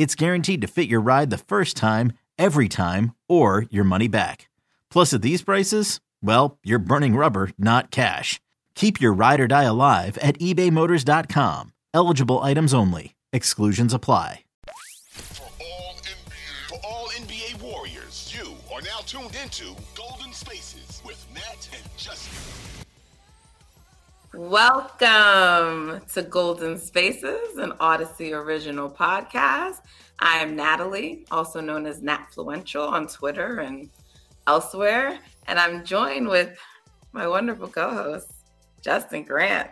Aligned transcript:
it's 0.00 0.14
guaranteed 0.14 0.62
to 0.62 0.66
fit 0.66 0.88
your 0.88 1.02
ride 1.02 1.28
the 1.28 1.36
first 1.36 1.76
time, 1.76 2.14
every 2.38 2.70
time, 2.70 3.14
or 3.28 3.66
your 3.68 3.84
money 3.84 4.08
back. 4.08 4.48
Plus, 4.90 5.12
at 5.12 5.20
these 5.20 5.42
prices, 5.42 6.00
well, 6.22 6.58
you're 6.64 6.78
burning 6.78 7.16
rubber, 7.16 7.50
not 7.58 7.90
cash. 7.90 8.40
Keep 8.74 8.98
your 8.98 9.12
ride 9.12 9.40
or 9.40 9.46
die 9.46 9.64
alive 9.64 10.16
at 10.22 10.38
ebaymotors.com. 10.38 11.74
Eligible 11.92 12.38
items 12.38 12.72
only. 12.72 13.14
Exclusions 13.34 13.92
apply. 13.92 14.44
For 15.10 15.44
all 15.60 15.94
NBA, 16.02 16.68
for 16.70 16.78
all 16.82 17.08
NBA 17.08 17.60
Warriors, 17.60 18.34
you 18.34 18.54
are 18.74 18.80
now 18.80 19.00
tuned 19.04 19.36
into 19.44 19.76
Golden 19.94 20.32
Spaces 20.32 21.02
with 21.04 21.22
Nat 21.34 21.68
and 21.74 21.84
Justin. 21.98 22.79
Welcome 24.32 26.02
to 26.12 26.22
Golden 26.22 26.78
Spaces, 26.78 27.56
an 27.56 27.72
Odyssey 27.80 28.32
original 28.32 28.88
podcast. 28.88 29.78
I 30.20 30.36
am 30.36 30.54
Natalie, 30.54 31.26
also 31.32 31.60
known 31.60 31.84
as 31.84 32.00
Natfluential 32.00 32.86
on 32.88 33.08
Twitter 33.08 33.58
and 33.58 33.90
elsewhere, 34.46 35.18
and 35.48 35.58
I'm 35.58 35.84
joined 35.84 36.28
with 36.28 36.56
my 37.12 37.26
wonderful 37.26 37.66
co-host 37.66 38.30
Justin 38.82 39.24
Grant, 39.24 39.68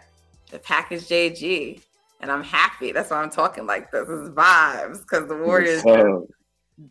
the 0.51 0.59
Package 0.59 1.07
JG, 1.07 1.81
and 2.21 2.33
I'm 2.33 2.43
happy. 2.43 2.91
That's 2.91 3.13
why 3.13 3.23
I'm 3.23 3.31
talking 3.31 3.65
like 3.65 3.93
this. 3.93 4.09
This 4.09 4.19
is 4.19 4.31
vibes 4.31 5.03
because 5.03 5.29
the 5.29 5.37
Warriors 5.37 5.85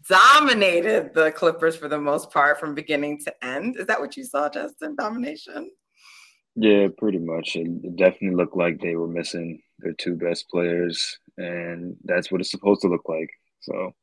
dominated 0.07 1.13
the 1.13 1.33
Clippers 1.33 1.75
for 1.75 1.89
the 1.89 1.99
most 1.99 2.31
part 2.31 2.61
from 2.61 2.73
beginning 2.73 3.19
to 3.25 3.45
end. 3.45 3.75
Is 3.75 3.87
that 3.87 3.99
what 3.99 4.15
you 4.15 4.23
saw, 4.23 4.47
Justin? 4.47 4.95
Domination? 4.95 5.69
Yeah, 6.59 6.87
pretty 6.97 7.19
much. 7.19 7.55
It, 7.55 7.67
it 7.83 7.95
definitely 7.97 8.35
looked 8.35 8.57
like 8.57 8.81
they 8.81 8.95
were 8.95 9.07
missing 9.07 9.61
their 9.77 9.93
two 9.93 10.15
best 10.15 10.49
players, 10.49 11.19
and 11.37 11.95
that's 12.03 12.31
what 12.31 12.41
it's 12.41 12.49
supposed 12.49 12.81
to 12.81 12.87
look 12.87 13.07
like. 13.07 13.29
So 13.59 13.93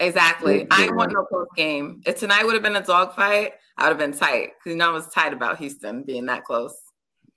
exactly, 0.00 0.66
I 0.70 0.90
want 0.90 1.12
no 1.12 1.24
close 1.24 1.48
game. 1.54 2.00
If 2.06 2.18
tonight 2.18 2.44
would 2.44 2.54
have 2.54 2.62
been 2.62 2.76
a 2.76 2.82
dogfight, 2.82 3.52
I 3.76 3.84
would 3.84 3.90
have 3.90 3.98
been 3.98 4.18
tight 4.18 4.52
because 4.58 4.72
you 4.72 4.76
know 4.76 4.88
I 4.88 4.92
was 4.92 5.06
tight 5.08 5.34
about 5.34 5.58
Houston 5.58 6.02
being 6.02 6.24
that 6.26 6.44
close. 6.44 6.74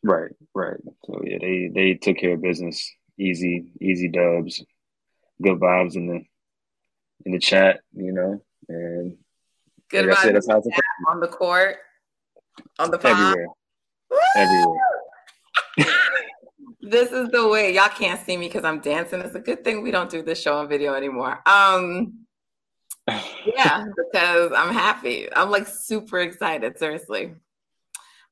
Right, 0.03 0.31
right. 0.55 0.79
So 1.05 1.19
yeah, 1.21 1.37
they 1.41 1.69
they 1.73 1.93
took 1.95 2.17
care 2.17 2.35
of 2.35 2.41
business. 2.41 2.89
Easy, 3.19 3.73
easy 3.81 4.07
dubs. 4.07 4.63
Good 5.41 5.59
vibes 5.59 5.97
in 5.97 6.07
the 6.07 6.21
in 7.25 7.33
the 7.33 7.39
chat, 7.39 7.81
you 7.93 8.13
know, 8.13 8.41
and 8.69 9.17
good 9.89 10.05
like 10.05 10.17
vibes 10.17 10.21
said, 10.21 10.35
that's 10.35 10.47
how 10.47 10.61
on 11.09 11.19
the 11.19 11.27
court, 11.27 11.75
on 12.79 12.89
the 12.89 12.97
pod. 12.97 13.11
everywhere, 13.11 13.47
everywhere. 14.35 14.79
this 16.81 17.11
is 17.11 17.29
the 17.29 17.47
way 17.47 17.73
y'all 17.73 17.89
can't 17.89 18.19
see 18.25 18.37
me 18.37 18.47
because 18.47 18.63
I'm 18.63 18.79
dancing. 18.79 19.21
It's 19.21 19.35
a 19.35 19.39
good 19.39 19.63
thing 19.63 19.81
we 19.81 19.91
don't 19.91 20.09
do 20.09 20.21
this 20.21 20.41
show 20.41 20.57
on 20.57 20.67
video 20.67 20.93
anymore. 20.93 21.41
Um, 21.45 22.25
yeah, 23.45 23.85
because 24.11 24.51
I'm 24.55 24.73
happy. 24.73 25.27
I'm 25.35 25.49
like 25.49 25.67
super 25.67 26.19
excited. 26.19 26.77
Seriously. 26.77 27.33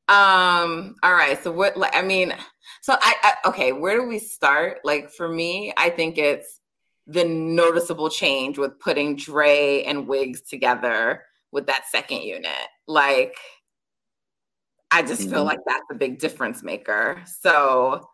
Um. 0.08 0.96
All 1.04 1.14
right. 1.14 1.42
So 1.44 1.52
what? 1.52 1.78
Like, 1.78 1.96
I 1.96 2.02
mean, 2.02 2.34
so 2.82 2.96
I, 3.00 3.14
I 3.24 3.50
okay. 3.50 3.72
Where 3.74 4.00
do 4.00 4.08
we 4.08 4.20
start? 4.20 4.80
Like 4.84 5.12
for 5.12 5.28
me, 5.28 5.74
I 5.78 5.90
think 5.90 6.18
it's 6.18 6.60
the 7.08 7.26
noticeable 7.26 8.10
change 8.10 8.58
with 8.58 8.80
putting 8.80 9.16
Dre 9.16 9.84
and 9.84 10.08
Wiggs 10.08 10.42
together 10.42 11.24
with 11.52 11.66
that 11.66 11.86
second 11.90 12.22
unit. 12.22 12.52
Like, 12.88 13.36
I 14.92 15.02
just 15.04 15.30
feel 15.30 15.44
Mhm. 15.44 15.48
like 15.48 15.60
that's 15.66 15.86
a 15.92 15.96
big 15.96 16.20
difference 16.20 16.64
maker. 16.64 17.22
So 17.26 18.10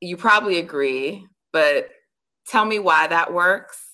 you 0.00 0.16
probably 0.16 0.58
agree, 0.58 1.26
but 1.52 1.90
tell 2.46 2.64
me 2.64 2.78
why 2.78 3.06
that 3.06 3.32
works. 3.32 3.84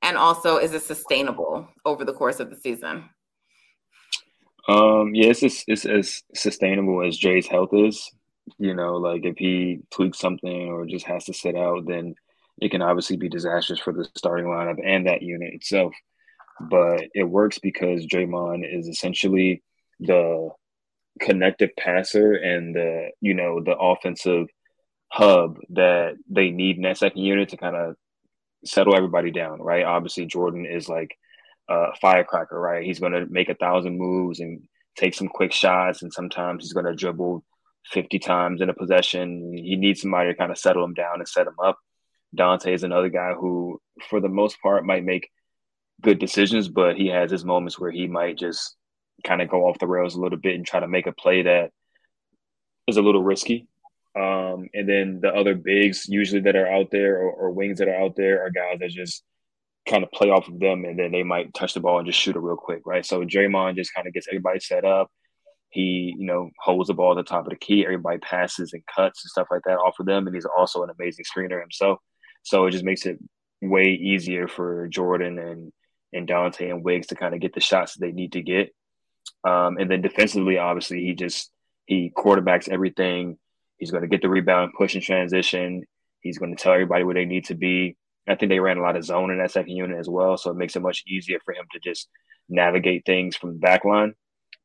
And 0.00 0.16
also, 0.16 0.56
is 0.56 0.72
it 0.74 0.82
sustainable 0.82 1.68
over 1.84 2.04
the 2.04 2.12
course 2.12 2.40
of 2.40 2.50
the 2.50 2.56
season? 2.56 3.08
Um, 4.68 5.14
yeah, 5.14 5.28
it's 5.28 5.42
as, 5.42 5.64
it's 5.66 5.86
as 5.86 6.22
sustainable 6.34 7.02
as 7.02 7.16
Jay's 7.16 7.46
health 7.46 7.70
is. 7.72 8.10
You 8.58 8.74
know, 8.74 8.96
like 8.96 9.24
if 9.24 9.38
he 9.38 9.80
tweaks 9.90 10.18
something 10.18 10.68
or 10.68 10.86
just 10.86 11.06
has 11.06 11.24
to 11.26 11.32
sit 11.32 11.56
out, 11.56 11.86
then 11.86 12.14
it 12.60 12.70
can 12.70 12.82
obviously 12.82 13.16
be 13.16 13.28
disastrous 13.28 13.80
for 13.80 13.92
the 13.92 14.04
starting 14.16 14.46
lineup 14.46 14.78
and 14.84 15.06
that 15.06 15.22
unit 15.22 15.54
itself. 15.54 15.94
But 16.60 17.08
it 17.14 17.24
works 17.24 17.58
because 17.58 18.06
Draymond 18.06 18.64
is 18.68 18.88
essentially 18.88 19.62
the 20.00 20.50
connective 21.20 21.70
passer 21.78 22.32
and 22.32 22.74
the 22.74 23.10
you 23.20 23.34
know 23.34 23.60
the 23.62 23.76
offensive 23.76 24.46
hub 25.10 25.58
that 25.70 26.14
they 26.28 26.50
need 26.50 26.76
in 26.76 26.82
that 26.82 26.96
second 26.96 27.22
unit 27.22 27.50
to 27.50 27.56
kind 27.56 27.76
of 27.76 27.96
settle 28.64 28.96
everybody 28.96 29.30
down, 29.30 29.60
right? 29.60 29.84
Obviously, 29.84 30.24
Jordan 30.24 30.66
is 30.66 30.88
like 30.88 31.14
a 31.68 31.94
firecracker, 32.00 32.58
right? 32.58 32.84
He's 32.84 32.98
going 32.98 33.12
to 33.12 33.26
make 33.26 33.48
a 33.48 33.54
thousand 33.54 33.98
moves 33.98 34.40
and 34.40 34.62
take 34.96 35.14
some 35.14 35.28
quick 35.28 35.52
shots, 35.52 36.02
and 36.02 36.12
sometimes 36.12 36.64
he's 36.64 36.72
going 36.72 36.86
to 36.86 36.94
dribble 36.94 37.44
50 37.90 38.18
times 38.20 38.60
in 38.60 38.70
a 38.70 38.74
possession. 38.74 39.52
He 39.54 39.76
needs 39.76 40.00
somebody 40.00 40.30
to 40.30 40.36
kind 40.36 40.52
of 40.52 40.58
settle 40.58 40.84
him 40.84 40.94
down 40.94 41.16
and 41.16 41.28
set 41.28 41.46
him 41.46 41.56
up. 41.62 41.78
Dante 42.34 42.72
is 42.72 42.82
another 42.82 43.10
guy 43.10 43.32
who, 43.34 43.80
for 44.08 44.20
the 44.20 44.28
most 44.28 44.56
part, 44.62 44.86
might 44.86 45.04
make 45.04 45.28
good 46.00 46.18
decisions, 46.18 46.68
but 46.68 46.96
he 46.96 47.08
has 47.08 47.30
his 47.30 47.44
moments 47.44 47.78
where 47.78 47.90
he 47.90 48.06
might 48.06 48.38
just 48.38 48.76
kind 49.24 49.42
of 49.42 49.48
go 49.48 49.68
off 49.68 49.78
the 49.78 49.86
rails 49.86 50.14
a 50.14 50.20
little 50.20 50.38
bit 50.38 50.54
and 50.54 50.66
try 50.66 50.80
to 50.80 50.88
make 50.88 51.06
a 51.06 51.12
play 51.12 51.42
that 51.42 51.70
is 52.88 52.96
a 52.96 53.02
little 53.02 53.22
risky. 53.22 53.68
Um, 54.14 54.68
and 54.74 54.88
then 54.88 55.20
the 55.22 55.28
other 55.28 55.54
bigs 55.54 56.06
usually 56.08 56.42
that 56.42 56.56
are 56.56 56.66
out 56.66 56.90
there 56.90 57.18
or, 57.18 57.30
or 57.32 57.50
wings 57.50 57.78
that 57.78 57.88
are 57.88 58.02
out 58.02 58.14
there 58.16 58.44
are 58.44 58.50
guys 58.50 58.78
that 58.80 58.90
just 58.90 59.22
kind 59.88 60.04
of 60.04 60.10
play 60.12 60.28
off 60.28 60.48
of 60.48 60.60
them 60.60 60.84
and 60.84 60.98
then 60.98 61.12
they 61.12 61.22
might 61.22 61.54
touch 61.54 61.74
the 61.74 61.80
ball 61.80 61.98
and 61.98 62.06
just 62.06 62.18
shoot 62.18 62.36
it 62.36 62.40
real 62.40 62.56
quick, 62.56 62.82
right? 62.84 63.06
So 63.06 63.24
Draymond 63.24 63.76
just 63.76 63.94
kind 63.94 64.06
of 64.06 64.12
gets 64.12 64.28
everybody 64.28 64.60
set 64.60 64.84
up. 64.84 65.10
He, 65.70 66.14
you 66.18 66.26
know, 66.26 66.50
holds 66.58 66.88
the 66.88 66.94
ball 66.94 67.12
at 67.12 67.24
the 67.24 67.28
top 67.28 67.46
of 67.46 67.50
the 67.50 67.56
key. 67.56 67.84
Everybody 67.84 68.18
passes 68.18 68.74
and 68.74 68.82
cuts 68.94 69.24
and 69.24 69.30
stuff 69.30 69.48
like 69.50 69.62
that 69.64 69.78
off 69.78 69.98
of 69.98 70.06
them. 70.06 70.26
And 70.26 70.36
he's 70.36 70.44
also 70.44 70.82
an 70.82 70.90
amazing 70.90 71.24
screener 71.24 71.60
himself. 71.60 71.98
So 72.42 72.66
it 72.66 72.72
just 72.72 72.84
makes 72.84 73.06
it 73.06 73.18
way 73.62 73.92
easier 73.94 74.48
for 74.48 74.88
Jordan 74.88 75.38
and 75.38 75.72
and 76.12 76.28
Dante 76.28 76.68
and 76.68 76.84
Wiggs 76.84 77.06
to 77.06 77.14
kind 77.14 77.34
of 77.34 77.40
get 77.40 77.54
the 77.54 77.60
shots 77.60 77.94
that 77.94 78.04
they 78.04 78.12
need 78.12 78.32
to 78.32 78.42
get. 78.42 78.74
Um, 79.44 79.76
and 79.78 79.90
then 79.90 80.02
defensively, 80.02 80.58
obviously, 80.58 81.02
he 81.02 81.14
just 81.14 81.50
he 81.86 82.12
quarterbacks 82.16 82.68
everything. 82.68 83.38
He's 83.78 83.90
going 83.90 84.02
to 84.02 84.08
get 84.08 84.22
the 84.22 84.28
rebound, 84.28 84.72
push 84.76 84.94
and 84.94 85.02
transition. 85.02 85.84
He's 86.20 86.38
going 86.38 86.54
to 86.54 86.62
tell 86.62 86.72
everybody 86.72 87.04
where 87.04 87.14
they 87.14 87.24
need 87.24 87.46
to 87.46 87.54
be. 87.54 87.96
I 88.28 88.36
think 88.36 88.50
they 88.50 88.60
ran 88.60 88.78
a 88.78 88.82
lot 88.82 88.96
of 88.96 89.04
zone 89.04 89.32
in 89.32 89.38
that 89.38 89.50
second 89.50 89.74
unit 89.74 89.98
as 89.98 90.08
well, 90.08 90.36
so 90.36 90.50
it 90.50 90.56
makes 90.56 90.76
it 90.76 90.82
much 90.82 91.02
easier 91.08 91.40
for 91.44 91.52
him 91.52 91.66
to 91.72 91.80
just 91.80 92.08
navigate 92.48 93.04
things 93.04 93.34
from 93.34 93.54
the 93.54 93.58
back 93.58 93.84
line. 93.84 94.14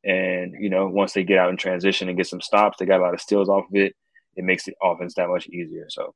And 0.04 0.54
you 0.60 0.70
know, 0.70 0.86
once 0.86 1.12
they 1.12 1.24
get 1.24 1.38
out 1.38 1.50
in 1.50 1.56
transition 1.56 2.08
and 2.08 2.16
get 2.16 2.28
some 2.28 2.40
stops, 2.40 2.78
they 2.78 2.86
got 2.86 3.00
a 3.00 3.02
lot 3.02 3.14
of 3.14 3.20
steals 3.20 3.48
off 3.48 3.64
of 3.68 3.74
it. 3.74 3.96
It 4.36 4.44
makes 4.44 4.64
the 4.64 4.74
offense 4.80 5.14
that 5.14 5.28
much 5.28 5.48
easier. 5.48 5.86
So, 5.88 6.14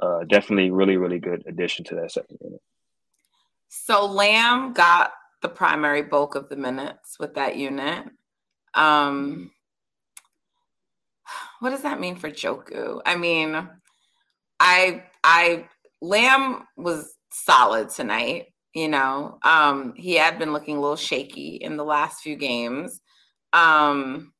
uh, 0.00 0.20
definitely, 0.28 0.70
really, 0.70 0.96
really 0.96 1.18
good 1.18 1.42
addition 1.48 1.84
to 1.86 1.96
that 1.96 2.12
second 2.12 2.38
unit. 2.40 2.60
So 3.68 4.06
Lamb 4.06 4.74
got 4.74 5.12
the 5.42 5.48
primary 5.48 6.02
bulk 6.02 6.34
of 6.34 6.48
the 6.48 6.56
minutes 6.56 7.18
with 7.18 7.34
that 7.34 7.56
unit. 7.56 8.04
Um, 8.74 9.50
what 11.60 11.70
does 11.70 11.82
that 11.82 12.00
mean 12.00 12.16
for 12.16 12.30
Joku? 12.30 13.00
I 13.04 13.16
mean, 13.16 13.68
I 14.58 15.04
I 15.22 15.68
Lamb 16.00 16.66
was 16.76 17.14
solid 17.30 17.90
tonight. 17.90 18.46
You 18.74 18.88
know, 18.88 19.38
um, 19.42 19.92
he 19.96 20.14
had 20.14 20.38
been 20.38 20.52
looking 20.52 20.78
a 20.78 20.80
little 20.80 20.96
shaky 20.96 21.56
in 21.56 21.76
the 21.76 21.84
last 21.84 22.22
few 22.22 22.36
games. 22.36 23.00
Um, 23.52 24.32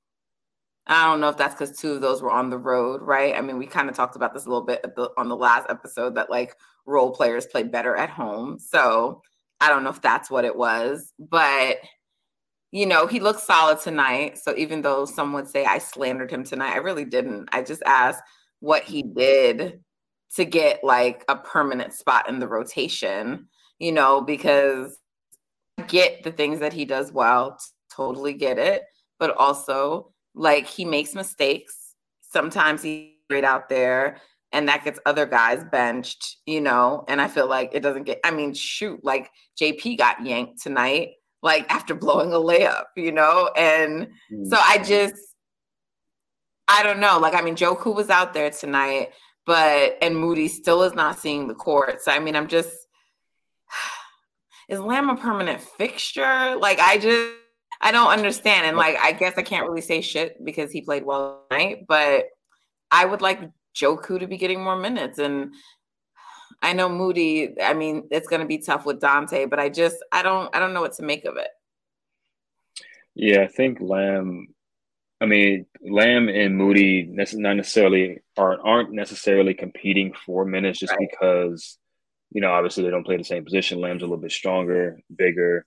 I 0.87 1.05
don't 1.05 1.21
know 1.21 1.29
if 1.29 1.37
that's 1.37 1.55
because 1.55 1.79
two 1.79 1.93
of 1.93 2.01
those 2.01 2.23
were 2.23 2.31
on 2.31 2.51
the 2.51 2.59
road, 2.59 3.03
right? 3.03 3.37
I 3.37 3.41
mean, 3.41 3.59
we 3.59 3.67
kind 3.67 3.89
of 3.89 3.95
talked 3.95 4.17
about 4.17 4.35
this 4.35 4.47
a 4.47 4.49
little 4.49 4.65
bit 4.65 4.85
on 5.17 5.29
the 5.29 5.37
last 5.37 5.67
episode 5.69 6.15
that 6.17 6.31
like 6.31 6.57
role 6.87 7.13
players 7.15 7.47
play 7.47 7.63
better 7.63 7.95
at 7.95 8.11
home. 8.11 8.59
So 8.59 9.23
I 9.63 9.69
don't 9.69 9.85
know 9.85 9.91
if 9.91 10.03
that's 10.03 10.29
what 10.29 10.45
it 10.45 10.57
was, 10.57 11.13
but 11.21 11.77
you 12.73 12.85
know, 12.85 13.07
he 13.07 13.21
looked 13.21 13.41
solid 13.41 13.81
tonight. 13.81 14.39
So 14.39 14.57
even 14.57 14.83
though 14.83 15.05
some 15.05 15.33
would 15.35 15.47
say 15.47 15.65
I 15.65 15.79
slandered 15.79 16.31
him 16.31 16.43
tonight, 16.43 16.73
I 16.73 16.79
really 16.79 17.05
didn't. 17.05 17.49
I 17.53 17.63
just 17.63 17.83
asked 17.87 18.23
what 18.61 18.83
he 18.83 19.03
did 19.03 19.81
to 20.35 20.45
get 20.45 20.83
like 20.83 21.25
a 21.29 21.37
permanent 21.37 21.93
spot 21.93 22.29
in 22.29 22.41
the 22.41 22.49
rotation, 22.49 23.47
you 23.79 23.93
know, 23.93 24.21
because 24.21 24.99
I 25.79 25.83
get 25.83 26.25
the 26.25 26.33
things 26.33 26.59
that 26.61 26.73
he 26.73 26.85
does 26.85 27.13
well, 27.13 27.59
totally 27.95 28.33
get 28.33 28.59
it, 28.59 28.83
but 29.21 29.37
also 29.37 30.13
like 30.35 30.67
he 30.67 30.85
makes 30.85 31.15
mistakes. 31.15 31.95
Sometimes 32.23 32.83
he's 32.83 33.11
great 33.29 33.45
out 33.45 33.69
there 33.69 34.17
and 34.53 34.69
that 34.69 34.85
gets 34.85 35.01
other 35.07 35.27
guys 35.27 35.65
benched, 35.71 36.37
you 36.47 36.61
know, 36.61 37.05
and 37.09 37.21
I 37.21 37.29
feel 37.29 37.49
like 37.49 37.71
it 37.73 37.81
doesn't 37.81 38.05
get 38.05 38.21
I 38.25 38.31
mean, 38.31 38.55
shoot, 38.55 39.05
like 39.05 39.31
JP 39.61 39.99
got 39.99 40.25
yanked 40.25 40.63
tonight 40.63 41.11
like 41.43 41.71
after 41.71 41.95
blowing 41.95 42.33
a 42.33 42.37
layup, 42.37 42.85
you 42.97 43.13
know? 43.13 43.51
And 43.57 44.07
mm-hmm. 44.07 44.45
so 44.47 44.57
I 44.59 44.79
just, 44.79 45.17
I 46.69 46.83
don't 46.83 47.01
know. 47.01 47.19
Like, 47.19 47.35
I 47.35 47.43
mean, 47.43 47.57
Joku 47.57 47.95
was 47.95 48.11
out 48.11 48.33
there 48.33 48.51
tonight, 48.51 49.11
but, 49.45 49.99
and 50.01 50.17
Moody 50.17 50.49
still 50.49 50.85
is 50.85 50.95
not 50.95 51.19
seeing 51.19 51.49
the 51.49 51.55
court. 51.55 52.01
So, 52.03 52.13
I 52.13 52.21
mean, 52.21 52.37
I'm 52.37 52.47
just, 52.47 52.71
is 54.69 54.81
Lamb 54.81 55.11
a 55.11 55.17
permanent 55.17 55.61
fixture? 55.61 56.57
Like, 56.57 56.79
I 56.79 56.99
just, 56.99 57.33
I 57.81 57.91
don't 57.91 58.11
understand. 58.11 58.67
And 58.67 58.77
like, 58.77 58.97
I 59.01 59.11
guess 59.11 59.35
I 59.37 59.43
can't 59.43 59.69
really 59.69 59.81
say 59.81 60.01
shit 60.01 60.43
because 60.45 60.71
he 60.71 60.83
played 60.83 61.05
well 61.05 61.45
tonight, 61.51 61.85
but 61.89 62.27
I 62.93 63.05
would 63.05 63.21
like 63.21 63.41
Joku 63.75 64.21
to 64.21 64.27
be 64.27 64.37
getting 64.37 64.63
more 64.63 64.77
minutes. 64.77 65.19
And 65.19 65.55
I 66.61 66.73
know 66.73 66.89
Moody, 66.89 67.61
I 67.61 67.75
mean, 67.75 68.09
it's 68.11 68.29
going 68.29 68.41
to 68.41 68.47
be 68.47 68.59
tough 68.59 68.87
with 68.87 69.01
Dante, 69.01 69.47
but 69.47 69.59
I 69.59 69.69
just, 69.69 69.97
I 70.13 70.23
don't, 70.23 70.55
I 70.55 70.59
don't 70.59 70.75
know 70.75 70.81
what 70.81 70.95
to 70.95 71.03
make 71.03 71.25
of 71.25 71.37
it. 71.37 71.49
Yeah, 73.15 73.43
I 73.43 73.49
think 73.49 73.79
Lamb, 73.81 74.49
I 75.21 75.27
mean, 75.27 75.67
Lamb 75.83 76.29
and 76.29 76.57
Moody 76.57 77.05
not 77.11 77.57
necessarily 77.57 78.19
aren't, 78.37 78.61
aren't 78.65 78.93
necessarily 78.93 79.55
competing 79.55 80.15
for 80.15 80.45
minutes 80.45 80.79
just 80.79 80.93
right. 80.93 81.09
because, 81.11 81.79
you 82.31 82.41
know, 82.41 82.53
obviously 82.53 82.85
they 82.85 82.91
don't 82.91 83.05
play 83.05 83.17
the 83.17 83.25
same 83.25 83.45
position. 83.45 83.81
Lamb's 83.81 84.03
a 84.03 84.07
little 84.07 84.17
bit 84.17 84.33
stronger, 84.33 85.01
bigger. 85.15 85.67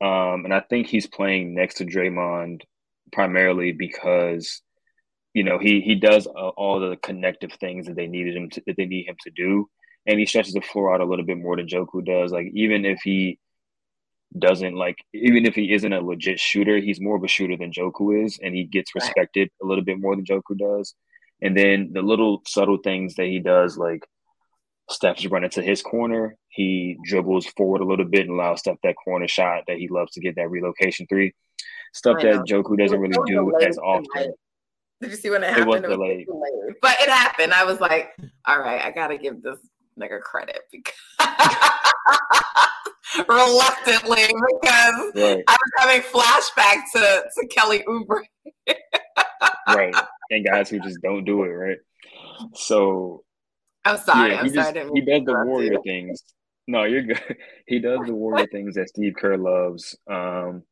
Um, 0.00 0.44
and 0.44 0.52
I 0.52 0.60
think 0.60 0.86
he's 0.88 1.06
playing 1.06 1.54
next 1.54 1.76
to 1.76 1.84
Draymond 1.84 2.62
primarily 3.12 3.72
because, 3.72 4.62
you 5.34 5.44
know, 5.44 5.58
he 5.58 5.80
he 5.80 5.94
does 5.94 6.26
uh, 6.26 6.30
all 6.30 6.80
the 6.80 6.96
connective 6.96 7.52
things 7.54 7.86
that 7.86 7.96
they 7.96 8.06
needed 8.06 8.36
him 8.36 8.50
to, 8.50 8.62
that 8.66 8.76
they 8.76 8.86
need 8.86 9.06
him 9.06 9.16
to 9.22 9.30
do 9.30 9.68
and 10.06 10.18
he 10.18 10.26
stretches 10.26 10.54
the 10.54 10.60
floor 10.60 10.94
out 10.94 11.00
a 11.00 11.04
little 11.04 11.24
bit 11.24 11.38
more 11.38 11.56
than 11.56 11.66
Joku 11.66 12.04
does. 12.04 12.32
Like 12.32 12.50
even 12.54 12.84
if 12.84 13.00
he 13.02 13.38
doesn't 14.38 14.74
like 14.74 14.96
even 15.12 15.44
if 15.44 15.54
he 15.54 15.72
isn't 15.72 15.92
a 15.92 16.00
legit 16.00 16.40
shooter, 16.40 16.78
he's 16.78 17.00
more 17.00 17.16
of 17.16 17.24
a 17.24 17.28
shooter 17.28 17.56
than 17.56 17.72
Joku 17.72 18.24
is, 18.24 18.38
and 18.42 18.54
he 18.54 18.64
gets 18.64 18.94
respected 18.94 19.50
a 19.62 19.66
little 19.66 19.84
bit 19.84 20.00
more 20.00 20.16
than 20.16 20.24
Joku 20.24 20.56
does. 20.56 20.94
And 21.40 21.56
then 21.56 21.90
the 21.92 22.02
little 22.02 22.42
subtle 22.46 22.78
things 22.78 23.16
that 23.16 23.26
he 23.26 23.40
does, 23.40 23.76
like 23.76 24.04
Steph's 24.90 25.26
running 25.26 25.50
to 25.50 25.62
his 25.62 25.82
corner, 25.82 26.36
he 26.48 26.98
dribbles 27.04 27.46
forward 27.46 27.80
a 27.80 27.86
little 27.86 28.04
bit 28.04 28.22
and 28.22 28.30
allows 28.30 28.60
Steph 28.60 28.76
that 28.82 28.94
corner 29.02 29.28
shot 29.28 29.64
that 29.66 29.78
he 29.78 29.88
loves 29.88 30.12
to 30.12 30.20
get 30.20 30.36
that 30.36 30.50
relocation 30.50 31.06
three. 31.08 31.34
Stuff 31.94 32.22
that 32.22 32.44
Joku 32.46 32.78
doesn't 32.78 32.98
really 32.98 33.18
do 33.26 33.54
as 33.60 33.76
often. 33.78 34.32
Did 35.02 35.10
you 35.10 35.16
see 35.16 35.30
when 35.30 35.42
it 35.42 35.48
happened? 35.48 35.66
It 35.66 35.68
was, 35.68 35.82
it 35.82 35.88
was 35.88 35.96
delayed. 35.96 36.26
delayed. 36.26 36.76
But 36.80 36.96
it 37.00 37.08
happened. 37.08 37.52
I 37.52 37.64
was 37.64 37.80
like, 37.80 38.10
all 38.46 38.60
right, 38.60 38.80
I 38.84 38.92
gotta 38.92 39.18
give 39.18 39.42
this 39.42 39.58
nigga 40.00 40.20
credit 40.20 40.60
because 40.72 40.94
reluctantly 43.28 44.26
because 44.28 45.12
right. 45.16 45.42
I 45.48 45.56
was 45.56 45.72
having 45.78 46.02
flashback 46.02 46.84
to, 46.92 47.24
to 47.36 47.46
Kelly 47.48 47.82
Oubre. 47.88 48.22
right. 49.68 49.94
And 50.30 50.46
guys 50.46 50.70
who 50.70 50.80
just 50.80 51.02
don't 51.02 51.26
do 51.26 51.42
it, 51.42 51.48
right? 51.48 51.76
So 52.54 53.22
I'm 53.84 53.98
sorry. 53.98 54.30
Yeah, 54.30 54.34
he, 54.36 54.38
I'm 54.38 54.54
just, 54.54 54.72
sorry, 54.72 54.88
he 54.94 55.00
does 55.02 55.24
the 55.26 55.42
warrior 55.44 55.72
you. 55.72 55.82
things. 55.84 56.22
No, 56.66 56.84
you're 56.84 57.02
good. 57.02 57.36
He 57.66 57.80
does 57.80 58.00
the 58.06 58.14
warrior 58.14 58.46
things 58.46 58.76
that 58.76 58.88
Steve 58.88 59.12
Kerr 59.20 59.36
loves. 59.36 59.94
Um, 60.10 60.62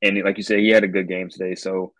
and 0.00 0.22
like 0.22 0.38
you 0.38 0.44
said, 0.44 0.60
he 0.60 0.70
had 0.70 0.82
a 0.82 0.88
good 0.88 1.08
game 1.08 1.28
today. 1.28 1.56
So 1.56 1.92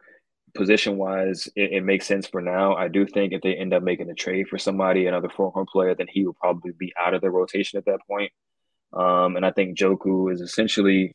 position 0.57 0.97
wise, 0.97 1.49
it, 1.57 1.73
it, 1.73 1.85
makes 1.85 2.07
sense 2.07 2.27
for 2.27 2.41
now. 2.41 2.75
I 2.75 2.89
do 2.89 3.07
think 3.07 3.33
if 3.33 3.43
they 3.43 3.55
end 3.55 3.75
up 3.75 3.83
making 3.83 4.11
a 4.11 4.15
trade 4.15 4.49
for 4.49 4.59
somebody, 4.59 5.07
another 5.07 5.29
four-horn 5.29 5.67
player, 5.67 5.95
then 5.95 6.07
he 6.11 6.27
will 6.27 6.35
probably 6.35 6.73
be 6.73 6.93
out 6.99 7.15
of 7.15 7.21
the 7.21 7.31
rotation 7.31 7.79
at 7.79 7.85
that 7.87 8.01
point. 8.09 8.33
Um, 8.93 9.37
and 9.37 9.45
I 9.45 9.51
think 9.53 9.79
Joku 9.79 10.33
is 10.33 10.41
essentially 10.41 11.15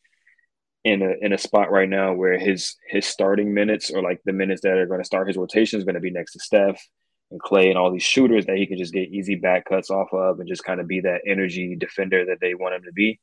in 0.84 1.02
a 1.02 1.14
in 1.22 1.34
a 1.34 1.38
spot 1.38 1.72
right 1.72 1.90
now 1.90 2.14
where 2.14 2.40
his 2.40 2.76
his 2.88 3.06
starting 3.06 3.54
minutes 3.54 3.92
or 3.92 4.02
like 4.02 4.20
the 4.26 4.34
minutes 4.34 4.62
that 4.62 4.78
are 4.78 4.88
going 4.88 5.00
to 5.00 5.06
start 5.06 5.28
his 5.28 5.38
rotation 5.38 5.78
is 5.78 5.86
going 5.86 5.96
to 5.96 6.02
be 6.02 6.10
next 6.10 6.34
to 6.34 6.40
Steph 6.40 6.82
and 7.30 7.40
Clay 7.40 7.70
and 7.70 7.78
all 7.78 7.92
these 7.92 8.04
shooters 8.04 8.46
that 8.48 8.58
he 8.58 8.66
can 8.66 8.78
just 8.78 8.94
get 8.94 9.10
easy 9.10 9.36
back 9.36 9.66
cuts 9.66 9.90
off 9.90 10.12
of 10.14 10.40
and 10.40 10.50
just 10.50 10.64
kind 10.64 10.80
of 10.80 10.88
be 10.88 11.02
that 11.02 11.22
energy 11.28 11.76
defender 11.76 12.26
that 12.26 12.40
they 12.42 12.56
want 12.56 12.76
him 12.76 12.84
to 12.84 12.92
be. 12.92 13.20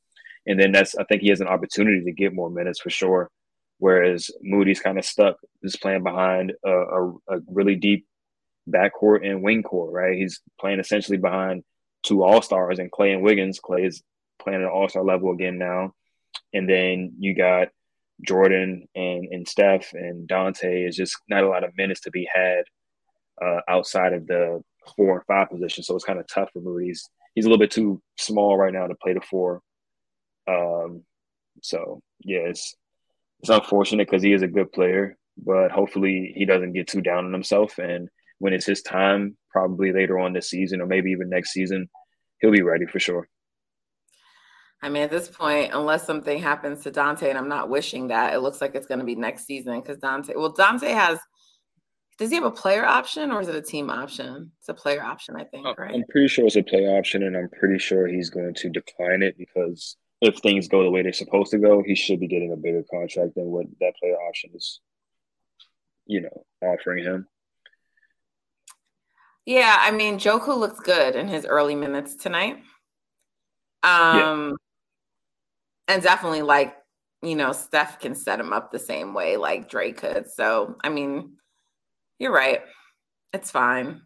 And 0.46 0.58
then 0.58 0.72
that's 0.72 0.94
I 0.96 1.04
think 1.04 1.22
he 1.22 1.30
has 1.30 1.40
an 1.40 1.48
opportunity 1.48 2.04
to 2.04 2.12
get 2.12 2.34
more 2.34 2.50
minutes 2.50 2.80
for 2.80 2.90
sure 2.90 3.30
whereas 3.78 4.30
Moody's 4.42 4.80
kind 4.80 4.98
of 4.98 5.04
stuck 5.04 5.36
just 5.62 5.80
playing 5.80 6.02
behind 6.02 6.52
a, 6.64 6.70
a, 6.70 7.08
a, 7.28 7.40
really 7.48 7.76
deep 7.76 8.06
backcourt 8.68 9.28
and 9.28 9.42
wing 9.42 9.62
court, 9.62 9.92
right? 9.92 10.16
He's 10.16 10.40
playing 10.60 10.80
essentially 10.80 11.18
behind 11.18 11.62
two 12.02 12.22
all 12.22 12.42
stars 12.42 12.78
and 12.78 12.90
Clay 12.90 13.12
and 13.12 13.22
Wiggins. 13.22 13.60
Clay 13.60 13.84
is 13.84 14.02
playing 14.40 14.62
at 14.62 14.68
all 14.68 14.88
star 14.88 15.04
level 15.04 15.32
again 15.32 15.58
now. 15.58 15.94
And 16.52 16.68
then 16.68 17.14
you 17.18 17.34
got 17.34 17.68
Jordan 18.26 18.88
and, 18.94 19.28
and 19.30 19.48
Steph 19.48 19.92
and 19.92 20.26
Dante 20.26 20.84
is 20.84 20.96
just 20.96 21.16
not 21.28 21.44
a 21.44 21.48
lot 21.48 21.64
of 21.64 21.76
minutes 21.76 22.00
to 22.02 22.10
be 22.10 22.28
had 22.32 22.64
uh, 23.42 23.60
outside 23.68 24.12
of 24.12 24.26
the 24.26 24.62
four 24.96 25.16
and 25.16 25.26
five 25.26 25.50
position. 25.50 25.84
So 25.84 25.94
it's 25.94 26.04
kind 26.04 26.18
of 26.18 26.26
tough 26.26 26.50
for 26.52 26.60
Moody's. 26.60 27.08
He's 27.34 27.44
a 27.44 27.48
little 27.48 27.60
bit 27.60 27.70
too 27.70 28.02
small 28.18 28.56
right 28.56 28.72
now 28.72 28.86
to 28.86 28.94
play 28.96 29.14
the 29.14 29.20
four. 29.20 29.62
Um, 30.48 31.04
so 31.62 32.00
yeah, 32.20 32.40
it's 32.40 32.74
it's 33.40 33.50
unfortunate 33.50 34.08
because 34.08 34.22
he 34.22 34.32
is 34.32 34.42
a 34.42 34.48
good 34.48 34.72
player, 34.72 35.16
but 35.36 35.70
hopefully 35.70 36.32
he 36.36 36.44
doesn't 36.44 36.72
get 36.72 36.88
too 36.88 37.00
down 37.00 37.26
on 37.26 37.32
himself. 37.32 37.78
And 37.78 38.08
when 38.38 38.52
it's 38.52 38.66
his 38.66 38.82
time, 38.82 39.36
probably 39.50 39.92
later 39.92 40.18
on 40.18 40.32
this 40.32 40.50
season 40.50 40.80
or 40.80 40.86
maybe 40.86 41.10
even 41.10 41.28
next 41.28 41.52
season, 41.52 41.88
he'll 42.40 42.52
be 42.52 42.62
ready 42.62 42.86
for 42.86 42.98
sure. 42.98 43.28
I 44.80 44.88
mean, 44.88 45.02
at 45.02 45.10
this 45.10 45.28
point, 45.28 45.72
unless 45.74 46.06
something 46.06 46.38
happens 46.38 46.84
to 46.84 46.92
Dante, 46.92 47.28
and 47.28 47.38
I'm 47.38 47.48
not 47.48 47.68
wishing 47.68 48.08
that, 48.08 48.34
it 48.34 48.40
looks 48.40 48.60
like 48.60 48.76
it's 48.76 48.86
going 48.86 49.00
to 49.00 49.04
be 49.04 49.16
next 49.16 49.44
season 49.44 49.80
because 49.80 49.98
Dante, 49.98 50.34
well, 50.36 50.52
Dante 50.52 50.90
has, 50.92 51.18
does 52.16 52.30
he 52.30 52.36
have 52.36 52.44
a 52.44 52.50
player 52.50 52.84
option 52.84 53.32
or 53.32 53.40
is 53.40 53.48
it 53.48 53.56
a 53.56 53.62
team 53.62 53.90
option? 53.90 54.52
It's 54.60 54.68
a 54.68 54.74
player 54.74 55.02
option, 55.02 55.34
I 55.36 55.44
think, 55.44 55.66
uh, 55.66 55.74
right? 55.76 55.94
I'm 55.94 56.04
pretty 56.10 56.28
sure 56.28 56.46
it's 56.46 56.54
a 56.54 56.62
player 56.62 56.96
option, 56.96 57.24
and 57.24 57.36
I'm 57.36 57.48
pretty 57.58 57.78
sure 57.78 58.06
he's 58.06 58.30
going 58.30 58.54
to 58.54 58.70
decline 58.70 59.22
it 59.22 59.36
because 59.36 59.96
if 60.20 60.38
things 60.38 60.68
go 60.68 60.82
the 60.82 60.90
way 60.90 61.02
they're 61.02 61.12
supposed 61.12 61.50
to 61.52 61.58
go, 61.58 61.82
he 61.84 61.94
should 61.94 62.20
be 62.20 62.26
getting 62.26 62.52
a 62.52 62.56
bigger 62.56 62.84
contract 62.90 63.34
than 63.34 63.46
what 63.46 63.66
that 63.80 63.94
player 64.00 64.16
option 64.16 64.50
is, 64.54 64.80
you 66.06 66.20
know, 66.20 66.44
offering 66.62 67.04
him. 67.04 67.28
Yeah, 69.46 69.76
I 69.78 69.92
mean, 69.92 70.18
Joku 70.18 70.56
looks 70.56 70.80
good 70.80 71.16
in 71.16 71.28
his 71.28 71.46
early 71.46 71.74
minutes 71.74 72.16
tonight. 72.16 72.56
Um, 73.82 74.18
yeah. 74.18 74.52
and 75.94 76.02
definitely 76.02 76.42
like, 76.42 76.74
you 77.22 77.34
know, 77.34 77.52
Steph 77.52 78.00
can 78.00 78.14
set 78.14 78.40
him 78.40 78.52
up 78.52 78.70
the 78.70 78.78
same 78.78 79.14
way 79.14 79.36
like 79.36 79.70
Dre 79.70 79.92
could. 79.92 80.30
So, 80.30 80.76
I 80.82 80.88
mean, 80.88 81.34
you're 82.18 82.32
right. 82.32 82.60
It's 83.32 83.50
fine. 83.50 84.02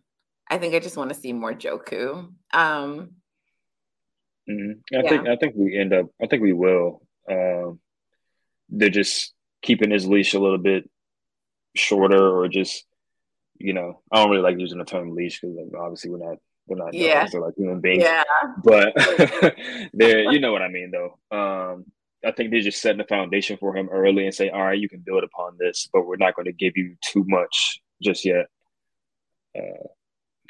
I 0.49 0.59
think 0.59 0.75
I 0.75 0.79
just 0.79 0.97
want 0.97 1.13
to 1.13 1.19
see 1.19 1.33
more 1.33 1.55
Joku. 1.55 2.33
Um, 2.53 3.13
Mm-hmm. 4.49 4.97
I 4.97 5.03
yeah. 5.03 5.09
think 5.09 5.29
I 5.29 5.37
think 5.37 5.55
we 5.57 5.79
end 5.79 5.93
up. 5.93 6.07
I 6.23 6.27
think 6.27 6.43
we 6.43 6.53
will. 6.53 7.03
Um, 7.31 7.81
they're 8.69 8.91
just 8.91 9.33
keeping 9.63 9.91
his 9.91 10.07
leash 10.07 10.35
a 10.35 10.41
little 10.41 10.59
bit 10.59 10.89
shorter, 11.77 12.39
or 12.39 12.49
just 12.49 12.85
you 13.59 13.73
know, 13.73 14.03
I 14.11 14.17
don't 14.19 14.31
really 14.31 14.43
like 14.43 14.59
using 14.59 14.79
the 14.79 14.85
term 14.85 15.15
leash 15.15 15.41
because 15.41 15.57
obviously 15.79 16.11
we're 16.11 16.29
not 16.29 16.39
we're 16.67 16.85
not 16.85 16.95
yeah. 16.95 17.27
they're 17.31 17.41
like 17.41 17.55
human 17.57 17.81
beings. 17.81 18.03
Yeah. 18.03 18.25
But 18.63 18.95
they're 19.93 20.33
you 20.33 20.41
know 20.41 20.53
what 20.53 20.63
I 20.63 20.69
mean 20.69 20.91
though. 20.91 21.19
Um, 21.37 21.87
I 22.25 22.31
think 22.33 22.51
they're 22.51 22.61
just 22.61 22.81
setting 22.81 22.99
the 22.99 23.05
foundation 23.05 23.57
for 23.57 23.77
him 23.77 23.89
early 23.91 24.25
and 24.25 24.35
say, 24.35 24.49
all 24.49 24.63
right, 24.63 24.79
you 24.79 24.89
can 24.89 25.01
build 25.01 25.25
upon 25.25 25.57
this, 25.59 25.89
but 25.93 26.07
we're 26.07 26.17
not 26.17 26.37
going 26.37 26.47
to 26.47 26.53
give 26.53 26.77
you 26.77 26.97
too 27.05 27.25
much 27.27 27.81
just 28.01 28.25
yet. 28.25 28.47
Uh, 29.59 29.89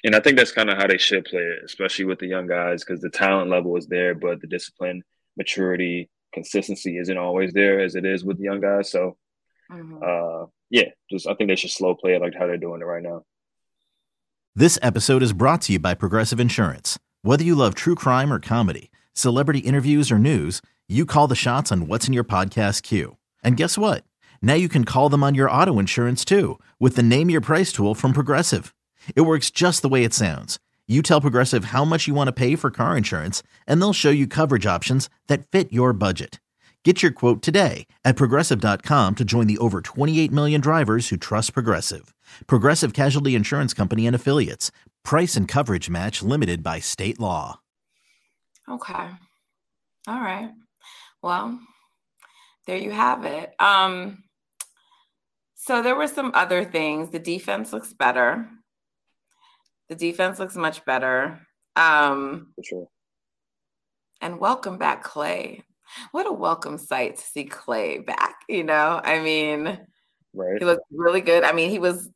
and 0.04 0.16
I 0.16 0.20
think 0.20 0.36
that's 0.36 0.52
kind 0.52 0.70
of 0.70 0.78
how 0.78 0.86
they 0.86 0.98
should 0.98 1.24
play 1.24 1.42
it, 1.42 1.60
especially 1.64 2.04
with 2.04 2.18
the 2.18 2.26
young 2.26 2.46
guys, 2.46 2.84
because 2.84 3.00
the 3.00 3.10
talent 3.10 3.50
level 3.50 3.76
is 3.76 3.86
there, 3.86 4.14
but 4.14 4.40
the 4.40 4.46
discipline 4.46 5.02
maturity, 5.36 6.10
consistency 6.32 6.98
isn't 6.98 7.16
always 7.16 7.52
there 7.52 7.80
as 7.80 7.94
it 7.94 8.04
is 8.04 8.24
with 8.24 8.38
the 8.38 8.44
young 8.44 8.60
guys. 8.60 8.90
So, 8.90 9.16
mm-hmm. 9.70 9.98
uh, 10.02 10.46
yeah, 10.70 10.90
just 11.10 11.28
I 11.28 11.34
think 11.34 11.48
they 11.48 11.56
should 11.56 11.70
slow 11.70 11.94
play 11.94 12.14
it 12.14 12.20
like 12.20 12.34
how 12.34 12.46
they're 12.46 12.56
doing 12.56 12.80
it 12.80 12.86
right 12.86 13.02
now. 13.02 13.24
This 14.54 14.78
episode 14.82 15.22
is 15.22 15.32
brought 15.32 15.62
to 15.62 15.72
you 15.72 15.78
by 15.78 15.94
Progressive 15.94 16.40
Insurance. 16.40 16.98
Whether 17.22 17.44
you 17.44 17.54
love 17.54 17.74
true 17.74 17.94
crime 17.94 18.32
or 18.32 18.40
comedy, 18.40 18.90
celebrity 19.14 19.60
interviews 19.60 20.10
or 20.10 20.18
news, 20.18 20.60
you 20.88 21.06
call 21.06 21.28
the 21.28 21.34
shots 21.34 21.70
on 21.70 21.86
what's 21.86 22.08
in 22.08 22.12
your 22.12 22.24
podcast 22.24 22.82
queue. 22.82 23.16
And 23.42 23.56
guess 23.56 23.78
what? 23.78 24.04
Now 24.42 24.54
you 24.54 24.68
can 24.68 24.84
call 24.84 25.08
them 25.08 25.22
on 25.22 25.34
your 25.34 25.50
auto 25.50 25.78
insurance 25.78 26.24
too 26.24 26.58
with 26.80 26.96
the 26.96 27.02
Name 27.02 27.30
Your 27.30 27.40
Price 27.40 27.72
tool 27.72 27.94
from 27.94 28.12
Progressive. 28.12 28.74
It 29.14 29.22
works 29.22 29.50
just 29.50 29.82
the 29.82 29.88
way 29.88 30.04
it 30.04 30.14
sounds. 30.14 30.58
You 30.88 31.00
tell 31.00 31.20
Progressive 31.20 31.66
how 31.66 31.84
much 31.84 32.08
you 32.08 32.14
want 32.14 32.28
to 32.28 32.32
pay 32.32 32.56
for 32.56 32.70
car 32.70 32.96
insurance, 32.96 33.42
and 33.66 33.80
they'll 33.80 33.92
show 33.92 34.10
you 34.10 34.26
coverage 34.26 34.66
options 34.66 35.08
that 35.28 35.46
fit 35.46 35.72
your 35.72 35.92
budget. 35.92 36.40
Get 36.84 37.00
your 37.00 37.12
quote 37.12 37.40
today 37.42 37.86
at 38.04 38.16
progressive.com 38.16 39.14
to 39.14 39.24
join 39.24 39.46
the 39.46 39.58
over 39.58 39.80
28 39.80 40.32
million 40.32 40.60
drivers 40.60 41.08
who 41.08 41.16
trust 41.16 41.54
Progressive. 41.54 42.12
Progressive 42.48 42.92
Casualty 42.92 43.36
Insurance 43.36 43.72
Company 43.72 44.06
and 44.06 44.16
Affiliates. 44.16 44.72
Price 45.04 45.36
and 45.36 45.46
coverage 45.46 45.88
match 45.88 46.22
limited 46.22 46.62
by 46.62 46.80
state 46.80 47.20
law. 47.20 47.60
Okay. 48.68 49.08
All 50.08 50.20
right. 50.20 50.50
Well, 51.22 51.60
there 52.66 52.76
you 52.76 52.90
have 52.90 53.24
it. 53.24 53.54
Um, 53.60 54.24
so 55.54 55.82
there 55.82 55.94
were 55.94 56.08
some 56.08 56.32
other 56.34 56.64
things. 56.64 57.10
The 57.10 57.20
defense 57.20 57.72
looks 57.72 57.92
better. 57.92 58.48
The 59.88 59.94
defense 59.94 60.38
looks 60.38 60.56
much 60.56 60.84
better. 60.84 61.40
Um, 61.76 62.52
For 62.56 62.64
sure. 62.64 62.88
And 64.20 64.38
welcome 64.38 64.78
back, 64.78 65.02
Clay. 65.02 65.64
What 66.12 66.26
a 66.26 66.32
welcome 66.32 66.78
sight 66.78 67.16
to 67.16 67.22
see 67.22 67.44
Clay 67.44 67.98
back. 67.98 68.36
You 68.48 68.64
know, 68.64 69.00
I 69.02 69.20
mean, 69.20 69.78
right. 70.32 70.58
he 70.58 70.64
looked 70.64 70.86
really 70.90 71.20
good. 71.20 71.44
I 71.44 71.52
mean, 71.52 71.70
he 71.70 71.78
was 71.78 72.08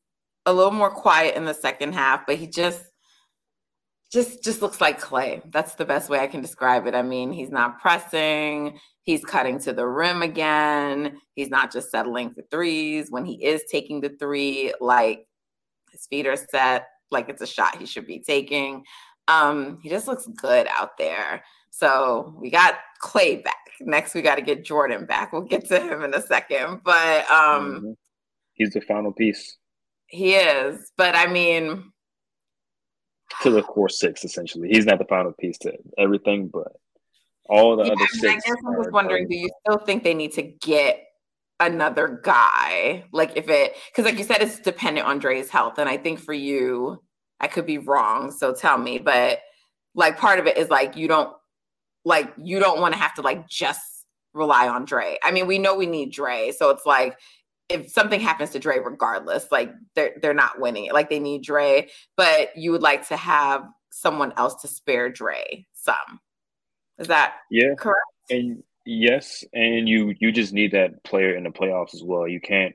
a 0.47 0.53
little 0.53 0.73
more 0.73 0.91
quiet 0.91 1.35
in 1.35 1.45
the 1.45 1.55
second 1.55 1.95
half, 1.95 2.27
but 2.27 2.37
he 2.37 2.47
just 2.47 2.85
just 4.13 4.43
just 4.43 4.63
looks 4.63 4.81
like 4.81 5.01
Clay 5.01 5.43
That's 5.51 5.75
the 5.75 5.85
best 5.85 6.09
way 6.09 6.21
I 6.21 6.29
can 6.29 6.41
describe 6.41 6.87
it. 6.87 6.95
I 6.95 7.03
mean, 7.03 7.33
he's 7.33 7.51
not 7.51 7.81
pressing, 7.81 8.79
he's 9.03 9.25
cutting 9.25 9.59
to 9.61 9.73
the 9.73 9.87
rim 9.87 10.23
again. 10.23 11.19
He's 11.35 11.51
not 11.51 11.73
just 11.73 11.91
settling 11.91 12.33
for 12.33 12.43
threes. 12.51 13.11
When 13.11 13.25
he 13.25 13.45
is 13.45 13.65
taking 13.71 14.01
the 14.01 14.11
three, 14.11 14.73
like 14.81 15.27
his 15.91 16.07
feet 16.07 16.27
are 16.27 16.37
set, 16.37 16.87
like 17.11 17.29
it's 17.29 17.43
a 17.43 17.47
shot 17.47 17.77
he 17.77 17.87
should 17.87 18.07
be 18.07 18.21
taking. 18.21 18.85
Um, 19.29 19.79
he 19.83 19.89
just 19.89 20.07
looks 20.07 20.27
good 20.27 20.67
out 20.71 20.99
there. 20.99 21.43
So 21.71 22.35
we 22.39 22.51
got 22.51 22.77
Clay 23.01 23.37
back. 23.37 23.55
Next, 23.81 24.15
we 24.15 24.23
got 24.23 24.37
to 24.37 24.43
get 24.43 24.65
Jordan 24.65 25.05
back. 25.05 25.33
We'll 25.33 25.43
get 25.43 25.67
to 25.69 25.81
him 25.81 26.03
in 26.03 26.15
a 26.15 26.23
second. 26.23 26.81
But 26.85 27.31
um, 27.31 27.75
mm-hmm. 27.75 27.93
he's 28.55 28.71
the 28.71 28.81
final 28.81 29.13
piece. 29.13 29.59
He 30.07 30.35
is. 30.35 30.93
But 30.97 31.15
I 31.15 31.27
mean, 31.27 31.93
to 33.43 33.51
the 33.51 33.63
core 33.63 33.89
six, 33.89 34.25
essentially. 34.25 34.69
He's 34.69 34.87
not 34.87 34.99
the 34.99 35.05
final 35.05 35.33
piece 35.33 35.59
to 35.59 35.73
everything, 35.99 36.49
but 36.49 36.73
all 37.49 37.77
the 37.77 37.85
yeah, 37.85 37.93
other 37.93 38.07
six. 38.07 38.45
I 38.47 38.49
guess 38.49 38.57
I'm 38.67 38.77
just 38.77 38.93
wondering 38.93 39.29
do 39.29 39.37
you 39.37 39.51
still 39.61 39.79
think 39.79 40.05
they 40.05 40.15
need 40.15 40.33
to 40.33 40.43
get 40.43 41.03
another 41.61 42.21
guy? 42.23 43.05
Like, 43.13 43.37
if 43.37 43.49
it, 43.49 43.77
because 43.91 44.05
like 44.05 44.19
you 44.19 44.25
said, 44.25 44.43
it's 44.43 44.61
dependent 44.61 45.07
on 45.07 45.19
Dre's 45.19 45.51
health. 45.51 45.79
And 45.79 45.89
I 45.89 45.97
think 45.97 46.21
for 46.21 46.33
you, 46.33 47.03
I 47.41 47.49
could 47.49 47.67
be 47.67 47.79
wrong. 47.79 48.31
So 48.31 48.55
tell 48.55 48.79
me. 48.79 48.99
But 48.99 49.41
like, 49.95 50.19
part 50.19 50.39
of 50.39 50.47
it 50.47 50.57
is 50.57 50.71
like, 50.71 50.97
you 50.97 51.09
don't 51.09 51.33
like 52.07 52.33
you 52.41 52.61
don't 52.61 52.81
want 52.81 52.95
to 52.95 53.01
have 53.01 53.13
to 53.15 53.21
like 53.21 53.49
just 53.49 54.07
rely 54.33 54.69
on 54.69 54.85
Dre. 54.85 55.19
I 55.23 55.33
mean, 55.33 55.47
we 55.47 55.59
know 55.59 55.75
we 55.75 55.87
need 55.87 56.13
Dre, 56.13 56.53
so 56.53 56.71
it's 56.71 56.87
like 56.87 57.19
if 57.69 57.91
something 57.91 58.21
happens 58.21 58.51
to 58.51 58.61
Dre, 58.61 58.79
regardless, 58.79 59.51
like 59.51 59.73
they're 59.97 60.15
they're 60.23 60.33
not 60.33 60.61
winning 60.61 60.85
it. 60.87 60.95
Like 60.95 61.11
they 61.11 61.19
need 61.19 61.43
Dre, 61.43 61.89
but 62.17 62.57
you 62.57 62.71
would 62.71 62.83
like 62.83 63.09
to 63.09 63.17
have 63.17 63.65
someone 63.91 64.33
else 64.37 64.55
to 64.63 64.69
spare 64.69 65.11
Dre 65.11 65.67
some. 65.73 66.21
Is 66.99 67.09
that 67.09 67.39
yeah 67.51 67.75
correct? 67.77 68.01
And 68.31 68.63
yes, 68.87 69.45
and 69.53 69.89
you 69.89 70.15
you 70.19 70.33
just 70.33 70.53
need 70.53 70.73
that 70.73 71.05
player 71.05 71.37
in 71.37 71.45
the 71.45 71.51
playoffs 71.51 71.95
as 71.95 72.03
well. 72.03 72.27
You 72.27 72.41
can't 72.41 72.75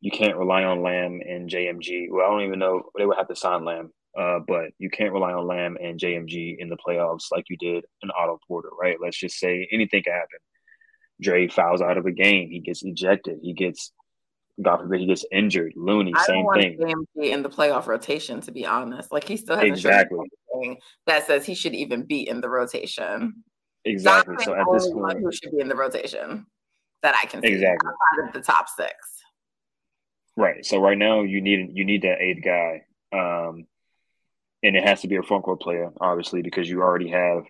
you 0.00 0.10
can't 0.10 0.36
rely 0.36 0.64
on 0.64 0.82
Lamb 0.82 1.20
and 1.26 1.48
JMG. 1.48 2.08
Well, 2.10 2.26
I 2.26 2.30
don't 2.30 2.46
even 2.46 2.58
know 2.58 2.82
they 2.98 3.06
would 3.06 3.16
have 3.16 3.28
to 3.28 3.36
sign 3.36 3.64
Lamb 3.64 3.92
uh, 4.18 4.40
but 4.46 4.70
you 4.78 4.90
can't 4.90 5.12
rely 5.12 5.32
on 5.32 5.46
Lamb 5.46 5.76
and 5.80 5.98
JMG 5.98 6.56
in 6.58 6.68
the 6.68 6.76
playoffs 6.76 7.26
like 7.30 7.44
you 7.48 7.56
did 7.56 7.84
in 8.02 8.10
Otto 8.10 8.40
Porter, 8.48 8.70
right? 8.80 8.96
Let's 9.00 9.18
just 9.18 9.38
say 9.38 9.68
anything 9.72 10.02
can 10.02 10.12
happen. 10.12 10.38
Dre 11.20 11.48
fouls 11.48 11.82
out 11.82 11.98
of 11.98 12.06
a 12.06 12.12
game, 12.12 12.50
he 12.50 12.60
gets 12.60 12.82
ejected, 12.82 13.38
he 13.42 13.52
gets, 13.52 13.92
God 14.60 14.78
forbid, 14.78 15.00
he 15.00 15.06
gets 15.06 15.24
injured. 15.30 15.74
Looney, 15.76 16.12
I 16.16 16.24
same 16.24 16.46
thing. 16.54 16.78
JMG 16.78 17.32
in 17.32 17.42
the 17.42 17.50
playoff 17.50 17.86
rotation, 17.86 18.40
to 18.42 18.52
be 18.52 18.66
honest, 18.66 19.12
like 19.12 19.28
he 19.28 19.36
still 19.36 19.56
has 19.56 19.64
exactly 19.64 20.18
that 21.06 21.26
says 21.26 21.46
he 21.46 21.54
should 21.54 21.74
even 21.74 22.04
be 22.04 22.28
in 22.28 22.40
the 22.40 22.48
rotation. 22.48 23.44
Exactly. 23.84 24.36
so 24.42 24.54
at 24.54 24.66
this 24.72 24.90
point, 24.90 25.20
who 25.20 25.32
should 25.32 25.52
be 25.52 25.60
in 25.60 25.68
the 25.68 25.74
rotation 25.74 26.46
that 27.02 27.14
I 27.20 27.26
can 27.26 27.42
see 27.42 27.48
exactly 27.48 27.90
the 28.32 28.40
top 28.40 28.68
six. 28.68 28.92
Right. 30.36 30.64
So 30.64 30.80
right 30.80 30.98
now 30.98 31.22
you 31.22 31.40
need 31.40 31.70
you 31.72 31.84
need 31.84 32.02
that 32.02 32.20
eighth 32.20 32.44
guy. 32.44 32.82
Um, 33.12 33.66
and 34.62 34.76
it 34.76 34.84
has 34.84 35.00
to 35.02 35.08
be 35.08 35.16
a 35.16 35.22
front 35.22 35.44
court 35.44 35.60
player, 35.60 35.90
obviously, 36.00 36.42
because 36.42 36.68
you 36.68 36.82
already 36.82 37.08
have 37.08 37.44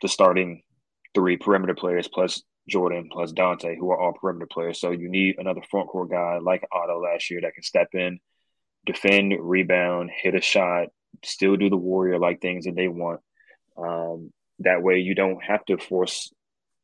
the 0.00 0.08
starting 0.08 0.62
three 1.14 1.36
perimeter 1.36 1.74
players 1.74 2.08
plus 2.08 2.42
Jordan 2.68 3.08
plus 3.12 3.32
Dante, 3.32 3.76
who 3.76 3.90
are 3.90 4.00
all 4.00 4.14
perimeter 4.14 4.48
players. 4.50 4.80
So 4.80 4.90
you 4.90 5.10
need 5.10 5.36
another 5.38 5.60
front 5.70 5.88
court 5.88 6.10
guy 6.10 6.38
like 6.42 6.66
Otto 6.72 7.00
last 7.00 7.30
year 7.30 7.40
that 7.42 7.54
can 7.54 7.62
step 7.62 7.88
in, 7.92 8.18
defend, 8.86 9.34
rebound, 9.38 10.10
hit 10.14 10.34
a 10.34 10.40
shot, 10.40 10.88
still 11.22 11.56
do 11.56 11.68
the 11.68 11.76
warrior 11.76 12.18
like 12.18 12.40
things 12.40 12.64
that 12.64 12.74
they 12.74 12.88
want. 12.88 13.20
Um, 13.76 14.32
that 14.60 14.82
way 14.82 14.98
you 14.98 15.14
don't 15.14 15.42
have 15.42 15.64
to 15.66 15.78
force 15.78 16.32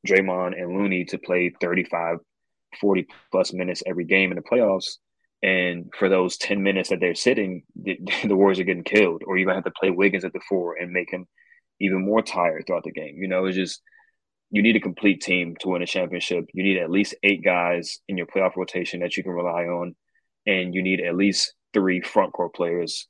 Draymond 0.06 0.60
and 0.60 0.76
Looney 0.76 1.04
to 1.06 1.18
play 1.18 1.52
35, 1.60 2.18
40 2.80 3.06
plus 3.30 3.52
minutes 3.52 3.82
every 3.86 4.04
game 4.04 4.30
in 4.30 4.36
the 4.36 4.42
playoffs 4.42 4.96
and 5.42 5.90
for 5.98 6.08
those 6.08 6.36
10 6.36 6.62
minutes 6.62 6.90
that 6.90 7.00
they're 7.00 7.14
sitting, 7.14 7.62
the, 7.74 7.98
the 8.24 8.36
Warriors 8.36 8.60
are 8.60 8.64
getting 8.64 8.84
killed, 8.84 9.22
or 9.26 9.36
you're 9.36 9.46
going 9.46 9.54
to 9.54 9.64
have 9.64 9.72
to 9.72 9.78
play 9.78 9.90
Wiggins 9.90 10.24
at 10.24 10.32
the 10.32 10.40
four 10.48 10.76
and 10.76 10.92
make 10.92 11.10
him 11.10 11.26
even 11.80 12.04
more 12.04 12.22
tired 12.22 12.64
throughout 12.66 12.84
the 12.84 12.92
game. 12.92 13.16
You 13.18 13.28
know, 13.28 13.46
it's 13.46 13.56
just, 13.56 13.80
you 14.50 14.62
need 14.62 14.76
a 14.76 14.80
complete 14.80 15.22
team 15.22 15.56
to 15.60 15.68
win 15.68 15.82
a 15.82 15.86
championship. 15.86 16.44
You 16.52 16.62
need 16.62 16.78
at 16.78 16.90
least 16.90 17.14
eight 17.22 17.42
guys 17.42 18.00
in 18.08 18.16
your 18.16 18.26
playoff 18.26 18.56
rotation 18.56 19.00
that 19.00 19.16
you 19.16 19.22
can 19.22 19.32
rely 19.32 19.64
on, 19.64 19.94
and 20.46 20.74
you 20.74 20.82
need 20.82 21.00
at 21.00 21.16
least 21.16 21.54
three 21.72 22.00
front 22.00 22.32
court 22.32 22.54
players 22.54 23.08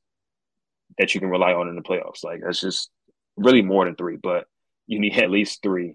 that 0.98 1.14
you 1.14 1.20
can 1.20 1.30
rely 1.30 1.52
on 1.52 1.68
in 1.68 1.76
the 1.76 1.82
playoffs. 1.82 2.22
Like, 2.22 2.40
that's 2.44 2.60
just 2.60 2.90
really 3.40 3.62
more 3.62 3.84
than 3.84 3.96
three, 3.96 4.16
but 4.16 4.46
you 4.86 4.98
need 4.98 5.16
at 5.18 5.30
least 5.30 5.62
three 5.62 5.94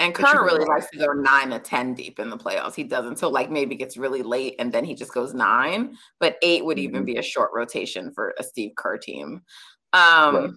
and 0.00 0.14
Kerr 0.14 0.44
really 0.44 0.64
likes 0.64 0.88
to 0.90 0.98
go 0.98 1.12
nine 1.12 1.52
or 1.52 1.58
10 1.58 1.94
deep 1.94 2.18
in 2.18 2.30
the 2.30 2.38
playoffs. 2.38 2.74
He 2.74 2.84
does 2.84 3.04
until 3.04 3.30
like 3.30 3.50
maybe 3.50 3.74
gets 3.74 3.98
really 3.98 4.22
late 4.22 4.54
and 4.58 4.72
then 4.72 4.82
he 4.82 4.94
just 4.94 5.12
goes 5.12 5.34
nine. 5.34 5.94
But 6.18 6.38
eight 6.40 6.64
would 6.64 6.78
even 6.78 7.00
mm-hmm. 7.00 7.04
be 7.04 7.16
a 7.16 7.22
short 7.22 7.50
rotation 7.54 8.10
for 8.12 8.34
a 8.38 8.42
Steve 8.42 8.72
Kerr 8.76 8.96
team. 8.96 9.42
Um, 9.92 10.34
right. 10.34 10.50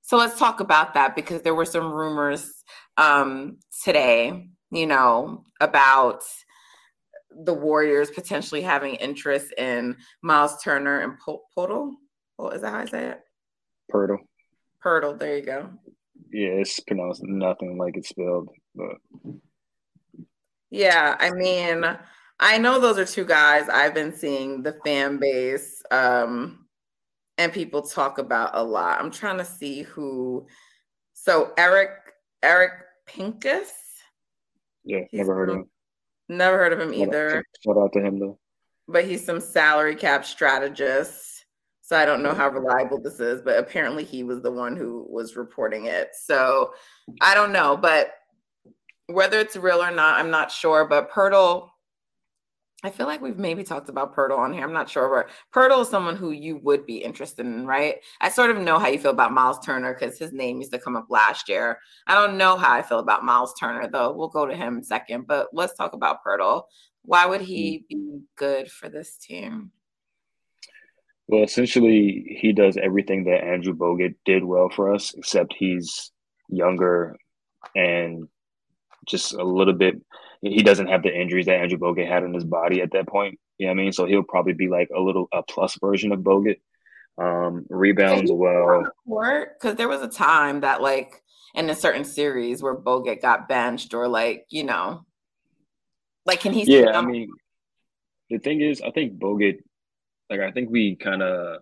So 0.00 0.16
let's 0.16 0.38
talk 0.38 0.60
about 0.60 0.94
that 0.94 1.14
because 1.14 1.42
there 1.42 1.54
were 1.54 1.66
some 1.66 1.92
rumors 1.92 2.50
um, 2.96 3.58
today, 3.84 4.48
you 4.70 4.86
know, 4.86 5.44
about 5.60 6.22
the 7.44 7.54
Warriors 7.54 8.10
potentially 8.10 8.62
having 8.62 8.94
interest 8.94 9.52
in 9.58 9.96
Miles 10.22 10.62
Turner 10.62 11.00
and 11.00 11.18
Podol. 11.20 11.92
Oh, 12.38 12.48
is 12.48 12.62
that 12.62 12.72
how 12.72 12.78
I 12.78 12.84
say 12.86 13.04
it? 13.08 13.20
Poeltl. 13.92 14.18
Poeltl. 14.84 15.18
There 15.18 15.36
you 15.36 15.42
go 15.44 15.70
yeah, 16.32 16.48
it's 16.48 16.80
pronounced 16.80 17.22
nothing 17.22 17.76
like 17.76 17.96
it's 17.96 18.08
spelled. 18.08 18.48
But 18.74 18.96
yeah, 20.70 21.16
I 21.20 21.30
mean, 21.30 21.84
I 22.40 22.58
know 22.58 22.80
those 22.80 22.98
are 22.98 23.04
two 23.04 23.26
guys 23.26 23.68
I've 23.68 23.94
been 23.94 24.14
seeing 24.14 24.62
the 24.62 24.78
fan 24.84 25.18
base 25.18 25.82
um, 25.90 26.66
and 27.36 27.52
people 27.52 27.82
talk 27.82 28.18
about 28.18 28.50
a 28.54 28.62
lot. 28.62 28.98
I'm 28.98 29.10
trying 29.10 29.38
to 29.38 29.44
see 29.44 29.82
who. 29.82 30.46
So 31.12 31.52
Eric 31.58 31.90
Eric 32.42 32.72
Pincus. 33.06 33.72
Yeah, 34.84 35.00
never 35.12 35.34
heard 35.34 35.50
of 35.50 35.56
him. 35.56 35.70
Never 36.28 36.56
heard 36.56 36.72
of 36.72 36.80
him 36.80 36.94
either. 36.94 37.44
Shout 37.64 37.76
out 37.76 37.92
to 37.92 38.00
him 38.00 38.18
though. 38.18 38.38
But 38.88 39.04
he's 39.04 39.24
some 39.24 39.40
salary 39.40 39.94
cap 39.94 40.24
strategist. 40.24 41.31
So 41.92 41.98
I 41.98 42.06
don't 42.06 42.22
know 42.22 42.32
how 42.32 42.48
reliable 42.48 43.02
this 43.02 43.20
is, 43.20 43.42
but 43.42 43.58
apparently 43.58 44.02
he 44.02 44.22
was 44.22 44.40
the 44.40 44.50
one 44.50 44.78
who 44.78 45.06
was 45.10 45.36
reporting 45.36 45.84
it. 45.84 46.12
So 46.14 46.72
I 47.20 47.34
don't 47.34 47.52
know, 47.52 47.76
but 47.76 48.14
whether 49.08 49.38
it's 49.38 49.56
real 49.56 49.82
or 49.82 49.90
not, 49.90 50.18
I'm 50.18 50.30
not 50.30 50.50
sure. 50.50 50.88
But 50.88 51.10
Poeltl, 51.10 51.68
I 52.82 52.88
feel 52.88 53.04
like 53.04 53.20
we've 53.20 53.36
maybe 53.36 53.62
talked 53.62 53.90
about 53.90 54.16
Poeltl 54.16 54.38
on 54.38 54.54
here. 54.54 54.64
I'm 54.64 54.72
not 54.72 54.88
sure, 54.88 55.06
but 55.14 55.28
Poeltl 55.54 55.82
is 55.82 55.90
someone 55.90 56.16
who 56.16 56.30
you 56.30 56.60
would 56.62 56.86
be 56.86 56.96
interested 56.96 57.44
in, 57.44 57.66
right? 57.66 57.96
I 58.22 58.30
sort 58.30 58.50
of 58.50 58.56
know 58.56 58.78
how 58.78 58.88
you 58.88 58.98
feel 58.98 59.10
about 59.10 59.34
Miles 59.34 59.58
Turner 59.62 59.92
because 59.92 60.18
his 60.18 60.32
name 60.32 60.60
used 60.60 60.72
to 60.72 60.78
come 60.78 60.96
up 60.96 61.08
last 61.10 61.46
year. 61.46 61.78
I 62.06 62.14
don't 62.14 62.38
know 62.38 62.56
how 62.56 62.72
I 62.72 62.80
feel 62.80 63.00
about 63.00 63.22
Miles 63.22 63.52
Turner 63.60 63.86
though. 63.86 64.14
We'll 64.14 64.28
go 64.28 64.46
to 64.46 64.56
him 64.56 64.82
second, 64.82 65.26
but 65.26 65.48
let's 65.52 65.74
talk 65.74 65.92
about 65.92 66.24
Poeltl. 66.26 66.62
Why 67.02 67.26
would 67.26 67.42
he 67.42 67.84
mm-hmm. 67.92 68.14
be 68.14 68.20
good 68.36 68.70
for 68.70 68.88
this 68.88 69.18
team? 69.18 69.72
Well, 71.28 71.44
essentially, 71.44 72.36
he 72.40 72.52
does 72.52 72.76
everything 72.76 73.24
that 73.24 73.44
Andrew 73.44 73.74
Bogut 73.74 74.14
did 74.24 74.44
well 74.44 74.68
for 74.68 74.92
us, 74.92 75.14
except 75.14 75.54
he's 75.56 76.10
younger 76.48 77.16
and 77.74 78.28
just 79.06 79.32
a 79.32 79.42
little 79.42 79.74
bit 79.74 79.96
he 80.42 80.62
doesn't 80.62 80.88
have 80.88 81.02
the 81.02 81.14
injuries 81.14 81.46
that 81.46 81.60
Andrew 81.60 81.78
Bogut 81.78 82.08
had 82.08 82.24
in 82.24 82.34
his 82.34 82.44
body 82.44 82.80
at 82.80 82.92
that 82.92 83.06
point. 83.06 83.38
You 83.58 83.66
know 83.66 83.74
what 83.74 83.80
I 83.80 83.82
mean? 83.84 83.92
So 83.92 84.06
he'll 84.06 84.24
probably 84.24 84.54
be 84.54 84.68
like 84.68 84.90
a 84.94 85.00
little 85.00 85.28
a 85.32 85.42
plus 85.42 85.78
version 85.80 86.10
of 86.12 86.20
Bogut. 86.20 86.60
Um, 87.18 87.66
rebounds 87.68 88.32
well. 88.32 88.86
Because 89.06 89.76
there 89.76 89.88
was 89.88 90.02
a 90.02 90.08
time 90.08 90.62
that 90.62 90.82
like 90.82 91.22
in 91.54 91.70
a 91.70 91.74
certain 91.74 92.04
series 92.04 92.62
where 92.62 92.74
Bogut 92.74 93.22
got 93.22 93.48
benched 93.48 93.94
or 93.94 94.08
like, 94.08 94.46
you 94.48 94.64
know, 94.64 95.04
like 96.26 96.40
can 96.40 96.52
he 96.52 96.64
Yeah, 96.64 96.98
I 96.98 97.02
mean 97.02 97.30
the 98.30 98.38
thing 98.38 98.60
is 98.60 98.80
I 98.80 98.90
think 98.90 99.18
Bogut 99.18 99.58
like 100.32 100.48
I 100.48 100.52
think 100.52 100.70
we 100.70 100.96
kind 100.96 101.22
of 101.22 101.60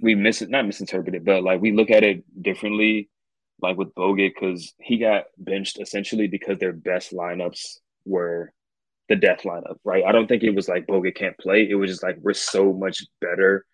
we 0.00 0.14
miss 0.14 0.42
it 0.42 0.50
not 0.50 0.66
misinterpreted, 0.66 1.24
but 1.24 1.42
like 1.42 1.60
we 1.60 1.72
look 1.72 1.90
at 1.90 2.04
it 2.04 2.24
differently 2.40 3.10
like 3.60 3.76
with 3.76 3.94
Bogut 3.94 4.32
because 4.34 4.74
he 4.80 4.98
got 4.98 5.24
benched 5.36 5.80
essentially 5.80 6.28
because 6.28 6.58
their 6.58 6.72
best 6.72 7.12
lineups 7.12 7.78
were 8.04 8.52
the 9.08 9.16
death 9.16 9.42
lineup, 9.42 9.76
right? 9.84 10.04
I 10.04 10.12
don't 10.12 10.28
think 10.28 10.44
it 10.44 10.54
was 10.54 10.68
like 10.68 10.86
Bogut 10.86 11.16
can't 11.16 11.36
play. 11.38 11.68
It 11.68 11.74
was 11.74 11.90
just 11.90 12.02
like 12.02 12.18
we're 12.20 12.34
so 12.34 12.72
much 12.72 13.04
better 13.20 13.64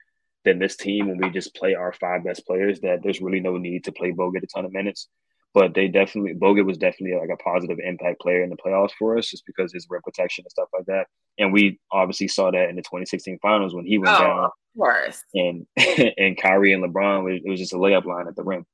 than 0.44 0.58
this 0.58 0.76
team 0.76 1.08
when 1.08 1.18
we 1.18 1.30
just 1.30 1.54
play 1.54 1.74
our 1.74 1.92
five 1.92 2.24
best 2.24 2.46
players 2.46 2.80
that 2.80 3.02
there's 3.02 3.20
really 3.20 3.40
no 3.40 3.58
need 3.58 3.84
to 3.84 3.92
play 3.92 4.12
Bogut 4.12 4.42
a 4.42 4.46
ton 4.46 4.64
of 4.64 4.72
minutes. 4.72 5.08
But 5.54 5.74
they 5.74 5.86
definitely 5.86 6.34
Bogut 6.34 6.66
was 6.66 6.78
definitely 6.78 7.16
like 7.16 7.30
a 7.32 7.42
positive 7.42 7.78
impact 7.78 8.20
player 8.20 8.42
in 8.42 8.50
the 8.50 8.56
playoffs 8.56 8.90
for 8.98 9.16
us 9.16 9.30
just 9.30 9.46
because 9.46 9.72
his 9.72 9.86
rim 9.88 10.02
protection 10.02 10.44
and 10.44 10.50
stuff 10.50 10.68
like 10.74 10.86
that. 10.86 11.06
And 11.38 11.52
we 11.52 11.78
obviously 11.92 12.26
saw 12.26 12.50
that 12.50 12.68
in 12.68 12.76
the 12.76 12.82
2016 12.82 13.38
finals 13.40 13.72
when 13.72 13.86
he 13.86 13.98
went 13.98 14.16
oh, 14.16 14.24
down. 14.24 14.44
Of 14.44 14.50
course. 14.76 15.22
And 15.32 15.66
and 16.16 16.36
Kyrie 16.36 16.72
and 16.72 16.82
LeBron 16.82 17.36
it 17.36 17.48
was 17.48 17.60
just 17.60 17.72
a 17.72 17.76
layup 17.76 18.04
line 18.04 18.26
at 18.26 18.34
the 18.34 18.42
rim 18.42 18.66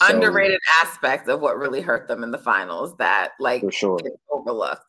underrated 0.00 0.60
aspect 0.82 1.28
of 1.28 1.40
what 1.40 1.58
really 1.58 1.80
hurt 1.80 2.08
them 2.08 2.22
in 2.22 2.30
the 2.30 2.38
finals 2.38 2.96
that 2.96 3.32
like 3.38 3.60
for 3.60 3.72
sure 3.72 3.98
overlooked. 4.30 4.82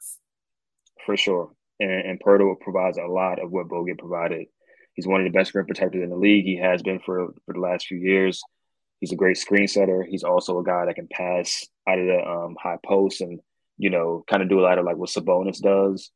For 1.06 1.16
sure. 1.16 1.52
And, 1.80 1.92
and 1.92 2.20
provides 2.20 2.98
a 2.98 3.06
lot 3.06 3.42
of 3.42 3.52
what 3.52 3.68
Bogut 3.68 4.00
provided. 4.00 4.48
He's 4.94 5.08
one 5.08 5.20
of 5.20 5.26
the 5.26 5.38
best 5.38 5.54
rim 5.54 5.66
protectors 5.66 6.04
in 6.04 6.10
the 6.10 6.16
league. 6.16 6.46
He 6.46 6.56
has 6.58 6.82
been 6.82 7.00
for, 7.00 7.34
for 7.46 7.54
the 7.54 7.60
last 7.60 7.88
few 7.88 7.98
years. 7.98 8.42
He's 9.00 9.12
a 9.12 9.18
great 9.18 9.38
screen 9.38 9.68
setter. 9.68 10.04
He's 10.04 10.24
also 10.24 10.60
a 10.60 10.64
guy 10.64 10.86
that 10.86 10.96
can 10.96 11.08
pass 11.12 11.66
out 11.88 12.00
of 12.00 12.06
the 12.06 12.20
um, 12.20 12.56
high 12.62 12.78
post 12.86 13.22
and, 13.22 13.40
you 13.78 13.90
know, 13.90 14.24
kind 14.30 14.42
of 14.42 14.50
do 14.50 14.60
a 14.60 14.64
lot 14.64 14.78
of 14.78 14.86
like 14.86 14.98
what 14.98 15.10
Sabonis 15.10 15.62
does. 15.62 16.12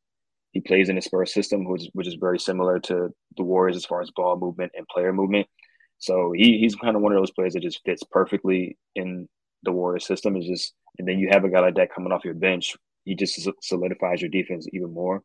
He 0.52 0.60
plays 0.60 0.88
in 0.88 0.96
the 0.96 1.02
Spurs 1.02 1.32
system, 1.32 1.64
which, 1.64 1.84
which 1.92 2.08
is 2.08 2.14
very 2.14 2.38
similar 2.38 2.80
to 2.80 3.10
the 3.36 3.42
Warriors 3.42 3.76
as 3.76 3.84
far 3.84 4.00
as 4.00 4.10
ball 4.10 4.36
movement 4.38 4.72
and 4.74 4.88
player 4.88 5.12
movement. 5.12 5.46
So 5.98 6.32
he, 6.34 6.58
he's 6.58 6.74
kind 6.74 6.96
of 6.96 7.02
one 7.02 7.12
of 7.12 7.18
those 7.18 7.30
players 7.30 7.52
that 7.52 7.62
just 7.62 7.82
fits 7.84 8.02
perfectly 8.10 8.78
in 8.94 9.28
the 9.62 9.70
Warriors 9.70 10.06
system. 10.06 10.36
Is 10.36 10.46
just 10.46 10.74
and 10.98 11.06
then 11.06 11.18
you 11.18 11.28
have 11.30 11.44
a 11.44 11.50
guy 11.50 11.60
like 11.60 11.76
that 11.76 11.94
coming 11.94 12.10
off 12.10 12.24
your 12.24 12.34
bench, 12.34 12.74
he 13.04 13.14
just 13.14 13.48
solidifies 13.62 14.20
your 14.20 14.30
defense 14.30 14.66
even 14.72 14.92
more. 14.92 15.22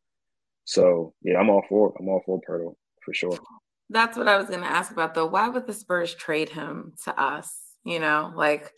So 0.66 1.14
yeah, 1.22 1.38
I'm 1.38 1.50
all 1.50 1.64
for. 1.68 1.96
I'm 2.00 2.10
all 2.10 2.22
for 2.26 2.42
Poeltl 2.42 2.76
for 3.04 3.14
sure. 3.14 3.40
That's 3.90 4.18
what 4.18 4.28
I 4.28 4.38
was 4.38 4.48
going 4.48 4.62
to 4.62 4.68
ask 4.68 4.92
about 4.92 5.14
though. 5.14 5.28
Why 5.28 5.48
would 5.48 5.68
the 5.68 5.74
Spurs 5.74 6.16
trade 6.16 6.50
him 6.50 6.94
to 7.04 7.20
us? 7.20 7.56
You 7.84 8.00
know, 8.00 8.34
like 8.36 8.74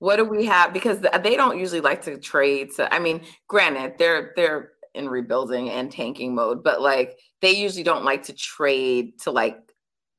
what 0.00 0.16
do 0.16 0.24
we 0.24 0.46
have? 0.46 0.72
Because 0.72 1.00
they 1.00 1.36
don't 1.36 1.58
usually 1.58 1.80
like 1.80 2.02
to 2.02 2.18
trade. 2.18 2.74
To 2.76 2.92
I 2.92 2.98
mean, 2.98 3.22
granted, 3.48 3.94
they're 3.98 4.32
they're 4.34 4.72
in 4.94 5.08
rebuilding 5.08 5.70
and 5.70 5.92
tanking 5.92 6.34
mode, 6.34 6.64
but 6.64 6.80
like 6.80 7.18
they 7.42 7.52
usually 7.52 7.84
don't 7.84 8.04
like 8.04 8.24
to 8.24 8.32
trade 8.32 9.20
to 9.20 9.30
like 9.30 9.58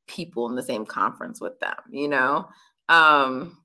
people 0.08 0.48
in 0.50 0.56
the 0.56 0.64
same 0.64 0.86
conference 0.86 1.42
with 1.42 1.60
them, 1.60 1.76
you 1.90 2.08
know? 2.08 2.48
Um, 2.90 3.58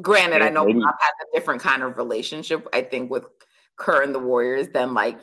granted, 0.00 0.42
I 0.42 0.48
know. 0.48 0.66
I've 0.66 0.74
had 0.74 0.82
a 0.82 1.38
different 1.38 1.60
kind 1.60 1.82
of 1.82 1.96
relationship, 1.96 2.66
I 2.72 2.82
think, 2.82 3.10
with 3.10 3.24
Kerr 3.76 4.02
and 4.02 4.14
the 4.14 4.18
Warriors 4.18 4.68
than 4.68 4.94
like 4.94 5.18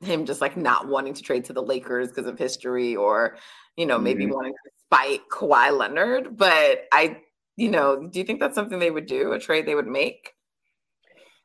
him 0.00 0.26
just 0.26 0.40
like 0.40 0.56
not 0.56 0.88
wanting 0.88 1.14
to 1.14 1.22
trade 1.22 1.46
to 1.46 1.52
the 1.52 1.62
Lakers 1.62 2.08
because 2.08 2.26
of 2.26 2.38
history 2.38 2.96
or, 2.96 3.36
you 3.76 3.86
know, 3.86 3.98
maybe 3.98 4.24
mm-hmm. 4.24 4.34
wanting 4.34 4.52
to 4.52 4.70
spite 4.84 5.28
Kawhi 5.28 5.76
Leonard. 5.76 6.36
But 6.36 6.84
I, 6.92 7.18
you 7.56 7.70
know, 7.70 8.08
do 8.08 8.18
you 8.18 8.24
think 8.24 8.40
that's 8.40 8.54
something 8.54 8.78
they 8.78 8.90
would 8.90 9.06
do, 9.06 9.32
a 9.32 9.38
trade 9.38 9.66
they 9.66 9.74
would 9.74 9.86
make? 9.86 10.32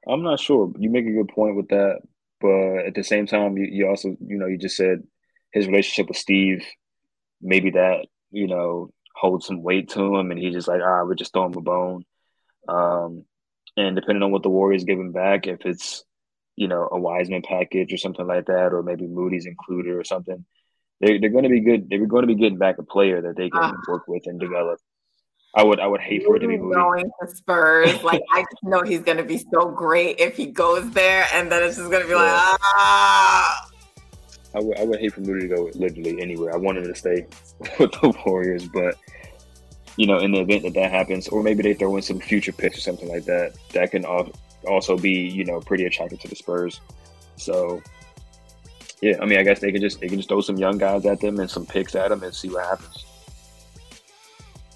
I'm 0.07 0.23
not 0.23 0.39
sure. 0.39 0.71
You 0.77 0.89
make 0.89 1.07
a 1.07 1.11
good 1.11 1.29
point 1.29 1.55
with 1.55 1.69
that. 1.69 1.99
But 2.41 2.85
at 2.87 2.93
the 2.93 3.03
same 3.03 3.25
time, 3.25 3.57
you, 3.57 3.67
you 3.71 3.87
also, 3.87 4.09
you 4.19 4.37
know, 4.37 4.47
you 4.47 4.57
just 4.57 4.75
said 4.75 5.03
his 5.51 5.67
relationship 5.67 6.09
with 6.09 6.17
Steve 6.17 6.65
maybe 7.43 7.71
that 7.71 8.07
you 8.31 8.47
know 8.47 8.89
holds 9.15 9.45
some 9.45 9.61
weight 9.61 9.89
to 9.89 10.15
him, 10.15 10.31
and 10.31 10.39
he's 10.39 10.53
just 10.53 10.67
like, 10.67 10.81
ah, 10.81 10.85
right, 10.85 11.03
we're 11.03 11.13
just 11.13 11.33
throwing 11.33 11.51
him 11.51 11.59
a 11.59 11.61
bone. 11.61 12.03
Um, 12.67 13.25
and 13.77 13.95
depending 13.95 14.23
on 14.23 14.31
what 14.31 14.41
the 14.41 14.49
Warriors 14.49 14.85
give 14.85 14.99
him 14.99 15.11
back, 15.11 15.45
if 15.45 15.65
it's 15.65 16.03
you 16.55 16.67
know 16.67 16.87
a 16.91 16.99
Wiseman 16.99 17.41
package 17.41 17.93
or 17.93 17.97
something 17.97 18.27
like 18.27 18.45
that, 18.45 18.73
or 18.73 18.83
maybe 18.83 19.07
Moody's 19.07 19.45
included 19.45 19.93
or 19.93 20.03
something, 20.03 20.45
they're 20.99 21.19
they're 21.19 21.29
going 21.29 21.43
to 21.43 21.49
be 21.49 21.61
good. 21.61 21.89
They're 21.89 22.05
going 22.05 22.23
to 22.23 22.27
be 22.27 22.35
getting 22.35 22.57
back 22.57 22.77
a 22.77 22.83
player 22.83 23.21
that 23.21 23.35
they 23.35 23.49
can 23.49 23.63
uh, 23.63 23.73
work 23.87 24.07
with 24.07 24.23
and 24.25 24.39
develop. 24.39 24.79
I 25.55 25.63
would 25.63 25.79
I 25.79 25.87
would 25.87 26.01
hate 26.01 26.23
for 26.23 26.35
it 26.35 26.39
to 26.39 26.47
be 26.47 26.57
Moody. 26.57 26.75
going 26.75 27.11
to 27.21 27.35
Spurs. 27.35 28.03
like 28.03 28.23
I 28.31 28.41
just 28.41 28.63
know 28.63 28.81
he's 28.81 29.01
going 29.01 29.17
to 29.17 29.23
be 29.23 29.37
so 29.37 29.69
great 29.69 30.19
if 30.19 30.35
he 30.35 30.47
goes 30.47 30.89
there, 30.91 31.27
and 31.33 31.51
then 31.51 31.63
it's 31.63 31.77
just 31.77 31.91
going 31.91 32.01
to 32.01 32.07
be 32.07 32.13
yeah. 32.13 32.21
like 32.21 32.59
ah. 32.75 33.69
I 34.55 34.59
would, 34.59 34.77
I 34.77 34.83
would 34.83 34.99
hate 34.99 35.13
for 35.13 35.21
Moody 35.21 35.47
to 35.47 35.55
go 35.55 35.69
literally 35.73 36.21
anywhere. 36.21 36.53
I 36.53 36.57
wanted 36.57 36.83
to 36.83 36.95
stay 36.95 37.25
with 37.79 37.91
the 37.91 38.13
Warriors, 38.25 38.67
but 38.67 38.95
you 39.97 40.07
know, 40.07 40.19
in 40.19 40.31
the 40.31 40.41
event 40.41 40.63
that 40.63 40.73
that 40.73 40.91
happens, 40.91 41.27
or 41.27 41.43
maybe 41.43 41.63
they 41.63 41.73
throw 41.73 41.95
in 41.95 42.01
some 42.01 42.19
future 42.19 42.51
picks 42.51 42.77
or 42.77 42.81
something 42.81 43.09
like 43.09 43.25
that, 43.25 43.53
that 43.73 43.91
can 43.91 44.05
also 44.67 44.97
be 44.97 45.11
you 45.11 45.45
know 45.45 45.59
pretty 45.59 45.85
attractive 45.85 46.19
to 46.21 46.27
the 46.27 46.35
Spurs. 46.35 46.81
So, 47.35 47.81
yeah, 49.01 49.17
I 49.21 49.25
mean, 49.25 49.39
I 49.39 49.43
guess 49.43 49.59
they 49.59 49.71
can 49.71 49.81
just 49.81 49.99
they 49.99 50.07
can 50.07 50.17
just 50.17 50.29
throw 50.29 50.41
some 50.41 50.57
young 50.57 50.77
guys 50.77 51.05
at 51.05 51.19
them 51.19 51.39
and 51.39 51.49
some 51.49 51.65
picks 51.65 51.95
at 51.95 52.09
them 52.09 52.23
and 52.23 52.33
see 52.33 52.49
what 52.49 52.65
happens. 52.65 53.05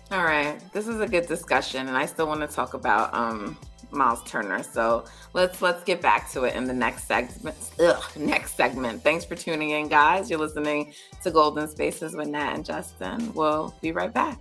All 0.09 0.23
right, 0.23 0.59
this 0.71 0.87
is 0.87 1.01
a 1.01 1.07
good 1.07 1.27
discussion, 1.27 1.87
and 1.87 1.97
I 1.97 2.05
still 2.05 2.27
want 2.27 2.39
to 2.39 2.47
talk 2.47 2.73
about 2.73 3.13
um, 3.13 3.57
Miles 3.91 4.23
Turner. 4.23 4.63
So 4.63 5.05
let's 5.33 5.61
let's 5.61 5.83
get 5.83 6.01
back 6.01 6.31
to 6.31 6.45
it 6.45 6.55
in 6.55 6.65
the 6.65 6.73
next 6.73 7.07
segment. 7.07 7.57
Ugh, 7.79 8.03
next 8.15 8.55
segment. 8.55 9.03
Thanks 9.03 9.25
for 9.25 9.35
tuning 9.35 9.71
in, 9.71 9.87
guys. 9.87 10.29
You're 10.29 10.39
listening 10.39 10.93
to 11.23 11.31
Golden 11.31 11.67
Spaces 11.67 12.15
with 12.15 12.29
Nat 12.29 12.53
and 12.53 12.65
Justin. 12.65 13.33
We'll 13.33 13.75
be 13.81 13.91
right 13.91 14.13
back. 14.13 14.39